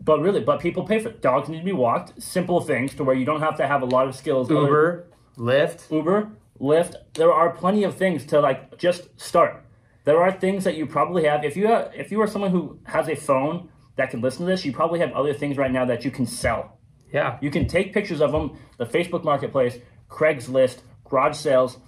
But 0.00 0.20
really, 0.20 0.40
but 0.40 0.60
people 0.60 0.84
pay 0.84 0.98
for 0.98 1.10
it. 1.10 1.22
Dogs 1.22 1.48
need 1.48 1.58
to 1.58 1.64
be 1.64 1.72
walked. 1.72 2.20
Simple 2.20 2.60
things 2.60 2.94
to 2.94 3.04
where 3.04 3.14
you 3.14 3.24
don't 3.24 3.40
have 3.40 3.56
to 3.58 3.66
have 3.68 3.82
a 3.82 3.84
lot 3.84 4.08
of 4.08 4.16
skills. 4.16 4.50
Uber, 4.50 5.06
Lyft. 5.36 5.90
Uber, 5.90 6.30
Lyft. 6.60 6.94
There 7.14 7.32
are 7.32 7.50
plenty 7.50 7.84
of 7.84 7.96
things 7.96 8.24
to 8.26 8.40
like 8.40 8.78
just 8.78 9.08
start. 9.20 9.64
There 10.04 10.22
are 10.22 10.32
things 10.32 10.64
that 10.64 10.76
you 10.76 10.86
probably 10.86 11.24
have. 11.24 11.44
If 11.44 11.56
you 11.56 11.66
have, 11.68 11.92
if 11.94 12.10
you 12.10 12.20
are 12.20 12.26
someone 12.26 12.50
who 12.50 12.78
has 12.84 13.08
a 13.08 13.14
phone 13.14 13.68
that 13.96 14.10
can 14.10 14.20
listen 14.20 14.44
to 14.46 14.50
this, 14.50 14.64
you 14.64 14.72
probably 14.72 14.98
have 15.00 15.12
other 15.12 15.32
things 15.34 15.56
right 15.56 15.70
now 15.70 15.84
that 15.84 16.04
you 16.04 16.10
can 16.10 16.26
sell. 16.26 16.78
Yeah. 17.12 17.38
You 17.40 17.50
can 17.50 17.68
take 17.68 17.92
pictures 17.92 18.20
of 18.20 18.32
them. 18.32 18.56
The 18.78 18.86
Facebook 18.86 19.22
Marketplace, 19.22 19.78
Craigslist, 20.08 20.78
garage 21.08 21.36
sales. 21.36 21.78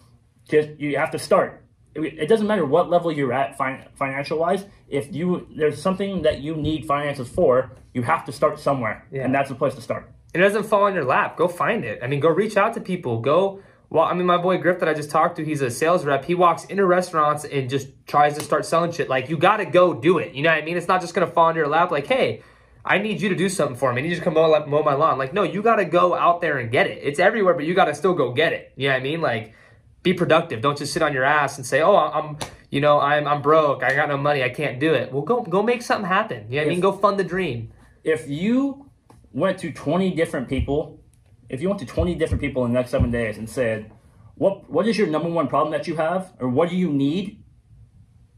Just 0.48 0.68
you 0.78 0.96
have 0.98 1.10
to 1.12 1.18
start. 1.18 1.64
It, 1.94 2.18
it 2.18 2.26
doesn't 2.28 2.46
matter 2.46 2.66
what 2.66 2.90
level 2.90 3.10
you're 3.10 3.32
at 3.32 3.56
fin- 3.56 3.84
financial 3.94 4.38
wise. 4.38 4.64
If 4.88 5.14
you 5.14 5.46
there's 5.56 5.80
something 5.80 6.22
that 6.22 6.40
you 6.40 6.54
need 6.56 6.86
finances 6.86 7.28
for, 7.28 7.72
you 7.94 8.02
have 8.02 8.24
to 8.26 8.32
start 8.32 8.58
somewhere, 8.60 9.06
Yeah. 9.10 9.24
and 9.24 9.34
that's 9.34 9.48
the 9.48 9.54
place 9.54 9.74
to 9.76 9.80
start. 9.80 10.10
It 10.34 10.38
doesn't 10.38 10.64
fall 10.64 10.82
on 10.84 10.94
your 10.94 11.04
lap. 11.04 11.36
Go 11.36 11.48
find 11.48 11.84
it. 11.84 12.00
I 12.02 12.08
mean, 12.08 12.20
go 12.20 12.28
reach 12.28 12.56
out 12.56 12.74
to 12.74 12.80
people. 12.80 13.20
Go. 13.20 13.62
Well, 13.88 14.04
I 14.04 14.14
mean, 14.14 14.26
my 14.26 14.38
boy 14.38 14.58
Griff 14.58 14.80
that 14.80 14.88
I 14.88 14.94
just 14.94 15.10
talked 15.10 15.36
to, 15.36 15.44
he's 15.44 15.60
a 15.60 15.70
sales 15.70 16.04
rep. 16.04 16.24
He 16.24 16.34
walks 16.34 16.64
into 16.64 16.84
restaurants 16.84 17.44
and 17.44 17.70
just 17.70 17.88
tries 18.06 18.34
to 18.36 18.42
start 18.42 18.66
selling 18.66 18.90
shit. 18.90 19.08
Like, 19.08 19.28
you 19.28 19.36
got 19.38 19.58
to 19.58 19.64
go 19.64 19.94
do 19.94 20.18
it. 20.18 20.34
You 20.34 20.42
know 20.42 20.50
what 20.50 20.60
I 20.60 20.64
mean? 20.64 20.76
It's 20.76 20.88
not 20.88 21.00
just 21.00 21.14
going 21.14 21.26
to 21.26 21.32
fall 21.32 21.50
into 21.50 21.60
your 21.60 21.68
lap. 21.68 21.92
Like, 21.92 22.08
hey, 22.08 22.42
I 22.84 22.98
need 22.98 23.22
you 23.22 23.28
to 23.28 23.36
do 23.36 23.48
something 23.48 23.76
for 23.76 23.92
me. 23.92 24.00
And 24.00 24.08
you 24.08 24.14
just 24.14 24.24
come 24.24 24.34
mow, 24.34 24.66
mow 24.66 24.82
my 24.82 24.94
lawn. 24.94 25.16
Like, 25.16 25.32
no, 25.32 25.44
you 25.44 25.62
got 25.62 25.76
to 25.76 25.84
go 25.84 26.14
out 26.14 26.40
there 26.40 26.58
and 26.58 26.72
get 26.72 26.88
it. 26.88 26.98
It's 27.02 27.20
everywhere, 27.20 27.54
but 27.54 27.64
you 27.64 27.74
got 27.74 27.84
to 27.84 27.94
still 27.94 28.14
go 28.14 28.32
get 28.32 28.52
it. 28.52 28.72
You 28.74 28.88
know 28.88 28.94
what 28.94 29.00
I 29.00 29.04
mean? 29.04 29.20
Like, 29.20 29.54
be 30.02 30.12
productive. 30.12 30.60
Don't 30.60 30.76
just 30.76 30.92
sit 30.92 31.02
on 31.02 31.12
your 31.12 31.24
ass 31.24 31.56
and 31.56 31.66
say, 31.66 31.80
"Oh, 31.80 31.96
I'm, 31.96 32.36
you 32.70 32.80
know, 32.80 33.00
I'm, 33.00 33.26
I'm 33.26 33.42
broke. 33.42 33.82
I 33.82 33.94
got 33.94 34.08
no 34.08 34.18
money. 34.18 34.42
I 34.42 34.50
can't 34.50 34.78
do 34.78 34.92
it." 34.92 35.10
Well, 35.10 35.22
go, 35.22 35.40
go 35.40 35.62
make 35.62 35.82
something 35.82 36.06
happen. 36.06 36.46
You 36.50 36.56
know 36.56 36.62
what 36.62 36.66
I 36.66 36.70
mean? 36.70 36.80
Go 36.80 36.92
fund 36.92 37.18
the 37.18 37.24
dream. 37.24 37.72
if 38.04 38.28
you 38.28 38.90
went 39.34 39.58
to 39.58 39.72
20 39.72 40.14
different 40.14 40.48
people, 40.48 41.02
if 41.50 41.60
you 41.60 41.68
went 41.68 41.80
to 41.80 41.86
20 41.86 42.14
different 42.14 42.40
people 42.40 42.64
in 42.64 42.72
the 42.72 42.78
next 42.78 42.90
seven 42.90 43.10
days 43.10 43.36
and 43.36 43.50
said, 43.50 43.90
what, 44.36 44.70
what 44.70 44.88
is 44.88 44.96
your 44.96 45.08
number 45.08 45.28
one 45.28 45.48
problem 45.48 45.72
that 45.72 45.86
you 45.86 45.96
have? 45.96 46.32
Or 46.40 46.48
what 46.48 46.70
do 46.70 46.76
you 46.76 46.90
need? 46.90 47.42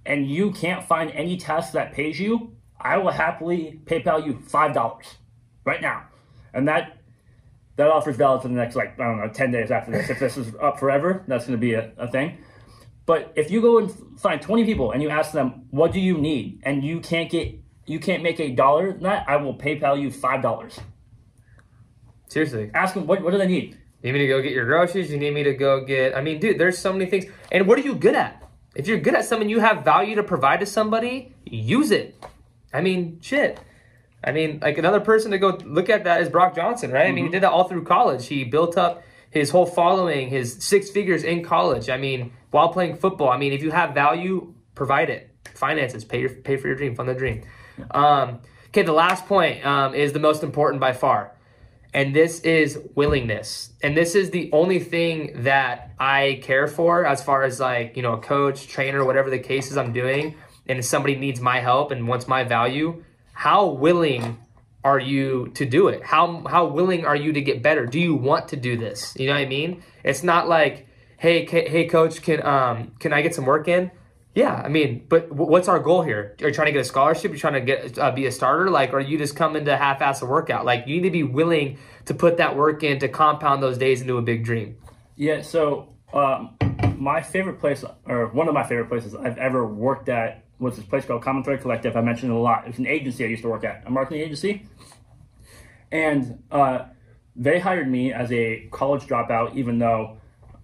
And 0.05 0.29
you 0.29 0.51
can't 0.51 0.85
find 0.85 1.11
any 1.13 1.37
task 1.37 1.73
that 1.73 1.93
pays 1.93 2.19
you, 2.19 2.57
I 2.81 2.99
will 2.99 3.11
happily 3.11 3.81
PayPal 3.85 4.25
you 4.25 4.35
$5 4.35 5.07
right 5.65 5.83
now. 5.83 6.05
And 6.53 6.67
that, 6.69 6.99
that 7.77 7.89
offer 7.89 8.11
is 8.11 8.17
valid 8.17 8.43
for 8.43 8.49
the 8.49 8.55
next, 8.55 8.75
like, 8.75 8.99
I 8.99 9.05
don't 9.05 9.19
know, 9.19 9.29
10 9.29 9.51
days 9.51 9.71
after 9.71 9.93
this. 9.93 10.09
If 10.09 10.19
this 10.19 10.37
is 10.37 10.55
up 10.61 10.79
forever, 10.79 11.25
that's 11.27 11.47
going 11.47 11.59
to 11.59 11.61
be 11.61 11.75
a, 11.75 11.93
a 11.99 12.09
thing. 12.09 12.39
But 13.05 13.33
if 13.37 13.51
you 13.51 13.61
go 13.61 13.79
and 13.79 13.93
find 14.19 14.41
20 14.41 14.65
people 14.65 14.93
and 14.93 15.03
you 15.03 15.11
ask 15.11 15.33
them, 15.33 15.67
what 15.71 15.93
do 15.93 16.01
you 16.01 16.19
need? 16.19 16.61
And 16.65 16.83
you 16.83 17.01
can't 17.01 17.31
get, 17.31 17.55
you 17.87 17.99
can't 17.99 18.23
make 18.23 18.41
a 18.41 18.51
dollar 18.51 18.91
in 18.91 19.03
that, 19.03 19.29
I 19.29 19.37
will 19.37 19.55
PayPal 19.55 20.01
you 20.01 20.11
$5. 20.11 20.81
Seriously. 22.29 22.71
Ask 22.75 22.95
them, 22.95 23.07
what, 23.07 23.23
what 23.23 23.31
do 23.31 23.39
they 23.39 23.47
need? 23.47 23.79
You 24.03 24.13
need 24.13 24.19
me 24.19 24.27
to 24.27 24.29
go 24.29 24.43
get 24.43 24.53
your 24.53 24.67
groceries? 24.67 25.11
You 25.11 25.19
need 25.19 25.35
me 25.35 25.43
to 25.45 25.55
go 25.55 25.85
get. 25.85 26.17
I 26.17 26.21
mean, 26.21 26.39
dude, 26.39 26.59
there's 26.59 26.79
so 26.79 26.93
many 26.93 27.07
things. 27.07 27.27
And 27.51 27.67
what 27.67 27.79
are 27.79 27.83
you 27.83 27.95
good 27.95 28.15
at? 28.15 28.43
If 28.75 28.87
you're 28.87 28.99
good 28.99 29.15
at 29.15 29.25
something, 29.25 29.49
you 29.49 29.61
have 29.61 29.85
value 29.85 30.17
to 30.17 30.23
provide 30.23 30.61
to 30.61 30.67
somebody, 30.67 31.35
use 31.45 31.91
it. 31.91 32.15
I 32.73 32.83
mean, 32.83 33.21
shit. 33.23 33.59
I 34.23 34.33
mean, 34.33 34.59
like 34.61 34.77
another 34.77 35.01
person 35.01 35.31
to 35.31 35.39
go 35.39 35.59
look 35.65 35.89
at 35.89 36.05
that 36.05 36.21
is 36.21 36.29
Brock 36.29 36.55
Johnson, 36.55 36.91
right? 36.91 37.07
I 37.07 37.09
mean, 37.09 37.17
he 37.17 37.23
mm-hmm. 37.23 37.33
did 37.33 37.43
that 37.45 37.53
all 37.53 37.65
through 37.69 37.85
college. 37.85 38.27
He 38.27 38.45
built 38.45 38.77
up 38.77 39.03
his 39.31 39.51
whole 39.51 39.67
following, 39.67 40.29
his 40.29 40.63
six 40.63 40.91
figures 40.91 41.23
in 41.23 41.45
college. 41.45 41.89
I 41.89 41.97
mean, 41.97 42.33
while 42.51 42.71
playing 42.71 42.97
football. 42.97 43.31
I 43.31 43.39
mean, 43.39 43.53
if 43.53 43.63
you 43.63 43.71
have 43.71 43.95
value, 43.95 44.53
provide 44.75 45.11
it. 45.11 45.31
Finances, 45.55 46.05
pay 46.05 46.21
your 46.21 46.31
pay 46.31 46.57
for 46.57 46.67
your 46.67 46.77
dream, 46.77 46.95
fund 46.95 47.09
the 47.09 47.15
dream. 47.15 47.43
Um, 47.91 48.41
okay, 48.69 48.83
the 48.83 48.93
last 48.93 49.27
point 49.27 49.65
um, 49.65 49.95
is 49.95 50.13
the 50.13 50.19
most 50.19 50.43
important 50.43 50.81
by 50.81 50.93
far. 50.93 51.33
And 51.95 52.15
this 52.15 52.41
is 52.41 52.79
willingness. 52.95 53.71
And 53.83 53.97
this 53.97 54.15
is 54.15 54.31
the 54.31 54.51
only 54.53 54.79
thing 54.81 55.45
that 55.45 55.93
i 55.99 56.41
care 56.43 56.67
for 56.67 57.07
as 57.07 57.25
far 57.25 57.43
as 57.43 57.59
like 57.59 57.97
you 57.97 58.03
know 58.03 58.13
a 58.13 58.21
coach 58.21 58.69
trainer 58.69 59.03
whatever 59.03 59.31
the 59.31 59.39
case 59.39 59.71
is 59.71 59.79
i'm 59.79 59.93
doing. 59.93 60.35
And 60.69 60.79
if 60.79 60.85
somebody 60.85 61.17
needs 61.17 61.41
my 61.41 61.61
help 61.61 61.93
and 61.93 62.07
wants 62.07 62.29
my 62.29 62.45
value 62.45 63.03
how 63.33 63.67
willing 63.67 64.39
are 64.83 64.99
you 64.99 65.49
to 65.55 65.67
do 65.67 65.89
it? 65.89 66.03
How 66.03 66.43
how 66.47 66.67
willing 66.67 67.05
are 67.05 67.17
you 67.17 67.33
to 67.33 67.41
get 67.41 67.63
better? 67.63 67.87
Do 67.87 68.01
you 68.01 68.15
want 68.15 68.49
to 68.49 68.57
do 68.57 68.77
this? 68.77 69.15
You 69.19 69.27
know 69.27 69.35
what 69.35 69.41
i 69.41 69.47
mean? 69.47 69.83
It's 70.05 70.23
not 70.23 70.49
like 70.49 70.87
hey 71.19 71.45
hey 71.45 71.87
coach 71.87 72.23
can 72.23 72.45
um 72.47 72.93
can 72.99 73.13
i 73.13 73.21
get 73.21 73.35
some 73.35 73.47
work 73.47 73.69
in 73.69 73.91
yeah, 74.37 74.61
I 74.63 74.69
mean, 74.69 75.07
but 75.09 75.33
what's 75.33 75.67
our 75.67 75.81
goal 75.81 76.03
here? 76.03 76.37
Are 76.43 76.49
you 76.49 76.55
trying 76.55 76.67
to 76.67 76.73
get 76.73 76.83
a 76.83 76.85
scholarship? 76.85 77.31
Are 77.31 77.35
you 77.35 77.41
trying 77.41 77.55
to 77.55 77.63
get 77.63 77.99
uh, 77.99 78.11
be 78.11 78.27
a 78.27 78.31
starter? 78.31 78.69
Like, 78.69 78.93
are 78.93 79.01
you 79.01 79.17
just 79.17 79.35
coming 79.35 79.65
to 79.65 79.75
half-ass 79.75 80.21
a 80.21 80.27
workout? 80.27 80.67
Like, 80.67 80.87
you 80.87 80.97
need 80.97 81.09
to 81.09 81.11
be 81.11 81.23
willing 81.23 81.79
to 82.05 82.13
put 82.13 82.37
that 82.37 82.55
work 82.55 82.83
in 82.83 82.99
to 82.99 83.09
compound 83.09 83.63
those 83.63 83.79
days 83.79 84.03
into 84.03 84.19
a 84.19 84.23
big 84.23 84.45
dream. 84.45 84.77
Yeah. 85.17 85.41
So, 85.41 85.95
um, 86.13 86.55
my 86.99 87.23
favorite 87.23 87.61
place, 87.61 87.83
or 88.05 88.27
one 88.27 88.47
of 88.47 88.53
my 88.53 88.63
favorite 88.63 88.89
places 88.89 89.15
I've 89.15 89.39
ever 89.39 89.67
worked 89.67 90.11
at, 90.11 90.45
was 90.59 90.77
this 90.77 90.85
place 90.85 91.07
called 91.07 91.23
Common 91.23 91.43
Thread 91.43 91.63
Collective. 91.63 91.97
I 91.97 92.03
mentioned 92.03 92.31
it 92.31 92.35
a 92.35 92.39
lot. 92.39 92.65
It's 92.67 92.79
an 92.79 92.87
agency 92.87 93.25
I 93.25 93.29
used 93.29 93.43
to 93.43 93.49
work 93.49 93.65
at, 93.65 93.85
a 93.87 93.91
marketing 93.91 94.21
agency, 94.21 94.67
and 95.91 96.43
uh, 96.51 96.81
they 97.35 97.59
hired 97.59 97.89
me 97.91 98.13
as 98.13 98.31
a 98.33 98.69
college 98.71 99.05
dropout, 99.05 99.57
even 99.57 99.79
though 99.79 100.19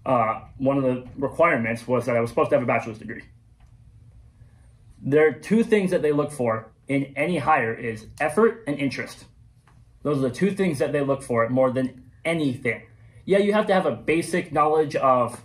uh, 0.05 0.41
one 0.59 0.77
of 0.77 0.83
the 0.83 1.07
requirements 1.17 1.87
was 1.87 2.05
that 2.05 2.15
I 2.15 2.19
was 2.19 2.29
supposed 2.29 2.51
to 2.51 2.57
have 2.57 2.63
a 2.63 2.67
bachelor's 2.67 2.99
degree 2.99 3.23
there 5.03 5.27
are 5.27 5.31
two 5.33 5.63
things 5.63 5.91
that 5.91 6.01
they 6.01 6.11
look 6.11 6.31
for 6.31 6.71
in 6.87 7.13
any 7.15 7.37
hire 7.37 7.73
is 7.73 8.07
effort 8.19 8.63
and 8.67 8.79
interest. 8.79 9.25
Those 10.01 10.17
are 10.17 10.29
the 10.29 10.31
two 10.31 10.51
things 10.51 10.79
that 10.79 10.91
they 10.91 11.01
look 11.01 11.21
for 11.21 11.47
more 11.49 11.71
than 11.71 12.03
anything. 12.25 12.83
Yeah, 13.25 13.39
you 13.39 13.53
have 13.53 13.67
to 13.67 13.73
have 13.73 13.85
a 13.85 13.91
basic 13.91 14.51
knowledge 14.51 14.95
of 14.95 15.41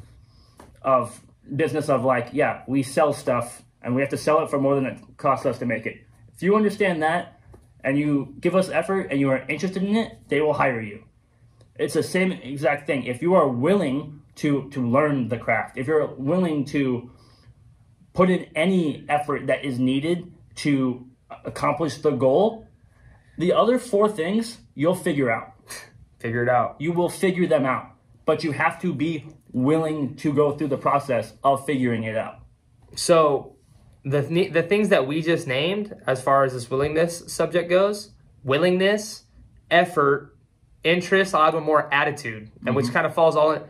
of 0.82 1.20
business 1.54 1.88
of 1.88 2.04
like, 2.04 2.28
yeah, 2.32 2.62
we 2.66 2.82
sell 2.82 3.12
stuff 3.12 3.62
and 3.82 3.94
we 3.94 4.00
have 4.00 4.10
to 4.10 4.16
sell 4.16 4.42
it 4.42 4.50
for 4.50 4.60
more 4.60 4.74
than 4.74 4.86
it 4.86 5.00
costs 5.16 5.46
us 5.46 5.58
to 5.58 5.66
make 5.66 5.86
it. 5.86 5.98
If 6.34 6.42
you 6.42 6.56
understand 6.56 7.02
that 7.02 7.40
and 7.82 7.98
you 7.98 8.34
give 8.40 8.54
us 8.54 8.68
effort 8.68 9.08
and 9.10 9.18
you 9.18 9.30
are 9.30 9.44
interested 9.48 9.82
in 9.82 9.96
it, 9.96 10.18
they 10.28 10.40
will 10.40 10.52
hire 10.52 10.80
you. 10.80 11.04
It's 11.76 11.94
the 11.94 12.02
same 12.02 12.32
exact 12.32 12.86
thing. 12.86 13.04
If 13.04 13.22
you 13.22 13.34
are 13.34 13.48
willing 13.48 14.22
to 14.36 14.68
to 14.70 14.88
learn 14.88 15.28
the 15.28 15.38
craft, 15.38 15.78
if 15.78 15.86
you're 15.86 16.06
willing 16.06 16.64
to 16.66 17.10
put 18.18 18.30
in 18.30 18.48
any 18.56 19.04
effort 19.08 19.46
that 19.46 19.64
is 19.64 19.78
needed 19.78 20.32
to 20.56 21.06
accomplish 21.44 21.98
the 21.98 22.10
goal, 22.10 22.66
the 23.38 23.52
other 23.52 23.78
four 23.78 24.08
things 24.08 24.58
you'll 24.75 24.97
figure 24.97 25.30
out. 25.30 25.52
Figure 26.19 26.43
it 26.43 26.49
out. 26.49 26.75
You 26.80 26.90
will 26.90 27.08
figure 27.08 27.47
them 27.47 27.64
out, 27.64 27.93
but 28.26 28.43
you 28.43 28.50
have 28.50 28.82
to 28.82 28.93
be 28.93 29.25
willing 29.52 30.16
to 30.16 30.32
go 30.32 30.50
through 30.50 30.66
the 30.66 30.76
process 30.76 31.32
of 31.45 31.64
figuring 31.64 32.02
it 32.02 32.16
out. 32.16 32.40
So, 32.97 33.54
the 34.04 34.23
the 34.49 34.64
things 34.64 34.88
that 34.88 35.06
we 35.06 35.23
just 35.23 35.47
named, 35.47 35.95
as 36.04 36.21
far 36.21 36.43
as 36.43 36.54
this 36.54 36.69
willingness 36.69 37.23
subject 37.32 37.71
goes, 37.71 38.14
willingness, 38.43 39.26
effort, 39.71 40.36
interest, 40.82 41.36
I'll 41.36 41.47
add 41.47 41.54
one 41.54 41.62
more 41.62 41.95
attitude, 41.95 42.43
and 42.43 42.50
mm-hmm. 42.50 42.75
which 42.75 42.90
kind 42.90 43.06
of 43.06 43.14
falls 43.14 43.36
all 43.36 43.52
in. 43.52 43.62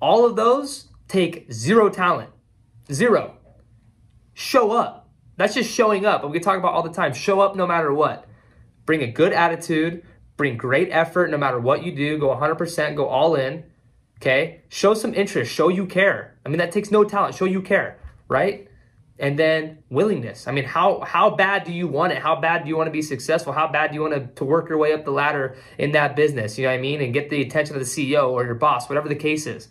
All 0.00 0.26
of 0.26 0.34
those 0.34 0.88
take 1.06 1.52
zero 1.52 1.88
talent, 1.88 2.30
zero 2.90 3.38
show 4.34 4.72
up. 4.72 5.10
That's 5.36 5.54
just 5.54 5.70
showing 5.70 6.06
up. 6.06 6.22
And 6.22 6.32
we 6.32 6.40
talk 6.40 6.58
about 6.58 6.74
all 6.74 6.82
the 6.82 6.92
time. 6.92 7.12
Show 7.12 7.40
up 7.40 7.56
no 7.56 7.66
matter 7.66 7.92
what. 7.92 8.26
Bring 8.84 9.02
a 9.02 9.06
good 9.06 9.32
attitude, 9.32 10.04
bring 10.36 10.56
great 10.56 10.88
effort 10.90 11.30
no 11.30 11.38
matter 11.38 11.58
what 11.58 11.84
you 11.84 11.92
do. 11.92 12.18
Go 12.18 12.28
100%, 12.28 12.96
go 12.96 13.06
all 13.06 13.34
in. 13.34 13.64
Okay? 14.20 14.62
Show 14.68 14.94
some 14.94 15.14
interest, 15.14 15.52
show 15.52 15.68
you 15.68 15.86
care. 15.86 16.38
I 16.44 16.48
mean, 16.48 16.58
that 16.58 16.72
takes 16.72 16.90
no 16.90 17.04
talent. 17.04 17.34
Show 17.34 17.44
you 17.44 17.60
care, 17.60 17.98
right? 18.28 18.68
And 19.18 19.38
then 19.38 19.82
willingness. 19.90 20.48
I 20.48 20.52
mean, 20.52 20.64
how 20.64 21.00
how 21.00 21.30
bad 21.30 21.64
do 21.64 21.72
you 21.72 21.86
want 21.86 22.12
it? 22.12 22.18
How 22.18 22.40
bad 22.40 22.62
do 22.62 22.68
you 22.68 22.76
want 22.76 22.88
to 22.88 22.92
be 22.92 23.02
successful? 23.02 23.52
How 23.52 23.68
bad 23.68 23.90
do 23.90 23.94
you 23.94 24.00
want 24.00 24.14
to, 24.14 24.26
to 24.34 24.44
work 24.44 24.68
your 24.68 24.78
way 24.78 24.92
up 24.92 25.04
the 25.04 25.12
ladder 25.12 25.56
in 25.78 25.92
that 25.92 26.16
business? 26.16 26.58
You 26.58 26.64
know 26.64 26.70
what 26.70 26.78
I 26.78 26.80
mean? 26.80 27.00
And 27.00 27.12
get 27.12 27.30
the 27.30 27.40
attention 27.42 27.76
of 27.76 27.80
the 27.80 27.86
CEO 27.86 28.30
or 28.30 28.44
your 28.44 28.54
boss, 28.54 28.88
whatever 28.88 29.08
the 29.08 29.14
case 29.16 29.46
is. 29.46 29.68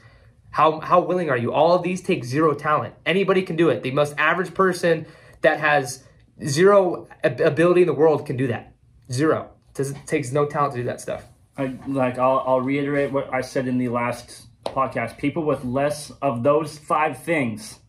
How, 0.52 0.82
how 0.82 1.00
willing 1.00 1.30
are 1.30 1.38
you? 1.38 1.54
All 1.54 1.74
of 1.74 1.84
these 1.84 2.02
take 2.02 2.24
zero 2.24 2.54
talent. 2.54 2.94
Anybody 3.06 3.42
can 3.42 3.56
do 3.56 3.70
it. 3.70 3.84
The 3.84 3.92
most 3.92 4.14
average 4.18 4.54
person 4.54 5.06
that 5.42 5.60
has 5.60 6.04
zero 6.46 7.08
ability 7.24 7.82
in 7.82 7.88
the 7.88 7.94
world 7.94 8.26
can 8.26 8.38
do 8.38 8.48
that. 8.48 8.74
Zero. 9.12 9.50
It 9.78 9.94
takes 10.06 10.32
no 10.32 10.46
talent 10.46 10.74
to 10.74 10.80
do 10.80 10.86
that 10.86 11.02
stuff. 11.02 11.24
I, 11.58 11.78
like 11.88 12.18
I'll, 12.18 12.44
I'll 12.46 12.62
reiterate 12.62 13.12
what 13.12 13.34
I 13.34 13.42
said 13.42 13.68
in 13.68 13.78
the 13.78 13.90
last 13.90 14.48
podcast. 14.66 15.18
People 15.18 15.44
with 15.44 15.64
less 15.64 16.12
of 16.22 16.44
those 16.44 16.78
five 16.78 17.24
things 17.24 17.80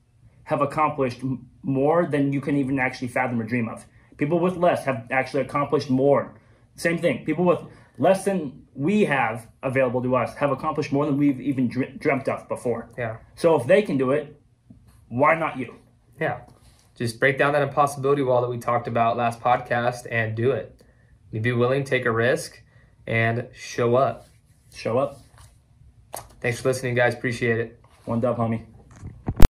have 0.45 0.61
accomplished 0.61 1.21
more 1.63 2.07
than 2.07 2.33
you 2.33 2.41
can 2.41 2.57
even 2.57 2.79
actually 2.79 3.09
fathom 3.09 3.41
or 3.41 3.45
dream 3.45 3.69
of. 3.69 3.85
People 4.17 4.39
with 4.39 4.57
less 4.57 4.85
have 4.85 5.07
actually 5.11 5.43
accomplished 5.43 5.91
more. 5.91 6.35
Same 6.77 6.99
thing. 6.99 7.25
People 7.25 7.45
with 7.45 7.61
less 7.99 8.25
than 8.25 8.67
we 8.75 9.05
have 9.05 9.49
available 9.63 10.03
to 10.03 10.17
us 10.17 10.35
have 10.37 10.51
accomplished 10.51 10.93
more 10.93 11.07
than 11.07 11.17
we've 11.17 11.41
even 11.41 11.69
dreamt 11.69 12.29
of 12.29 12.49
before. 12.49 12.89
Yeah. 12.97 13.19
So 13.37 13.61
if 13.61 13.67
they 13.67 13.83
can 13.83 13.99
do 13.99 14.11
it, 14.13 14.41
why 15.09 15.35
not 15.35 15.59
you? 15.59 15.75
Yeah. 16.19 16.41
Just 16.95 17.21
break 17.21 17.39
down 17.39 17.53
that 17.53 17.63
impossibility 17.63 18.23
wall 18.23 18.43
that 18.43 18.49
we 18.49 18.59
talked 18.59 18.87
about 18.89 19.17
last 19.17 19.41
podcast 19.41 20.07
and 20.11 20.35
do 20.35 20.53
it. 20.53 20.81
You 21.31 21.41
be 21.41 21.53
willing, 21.53 21.85
take 21.85 22.05
a 22.05 22.11
risk, 22.11 22.63
and 23.07 23.49
show 23.55 23.97
up. 23.97 24.27
Show 24.75 24.99
up. 24.99 25.21
Thanks 26.41 26.61
for 26.61 26.69
listening, 26.69 26.95
guys. 26.95 27.15
Appreciate 27.15 27.59
it. 27.59 27.81
One 28.05 28.21
dub, 28.21 28.37
homie. 28.37 28.72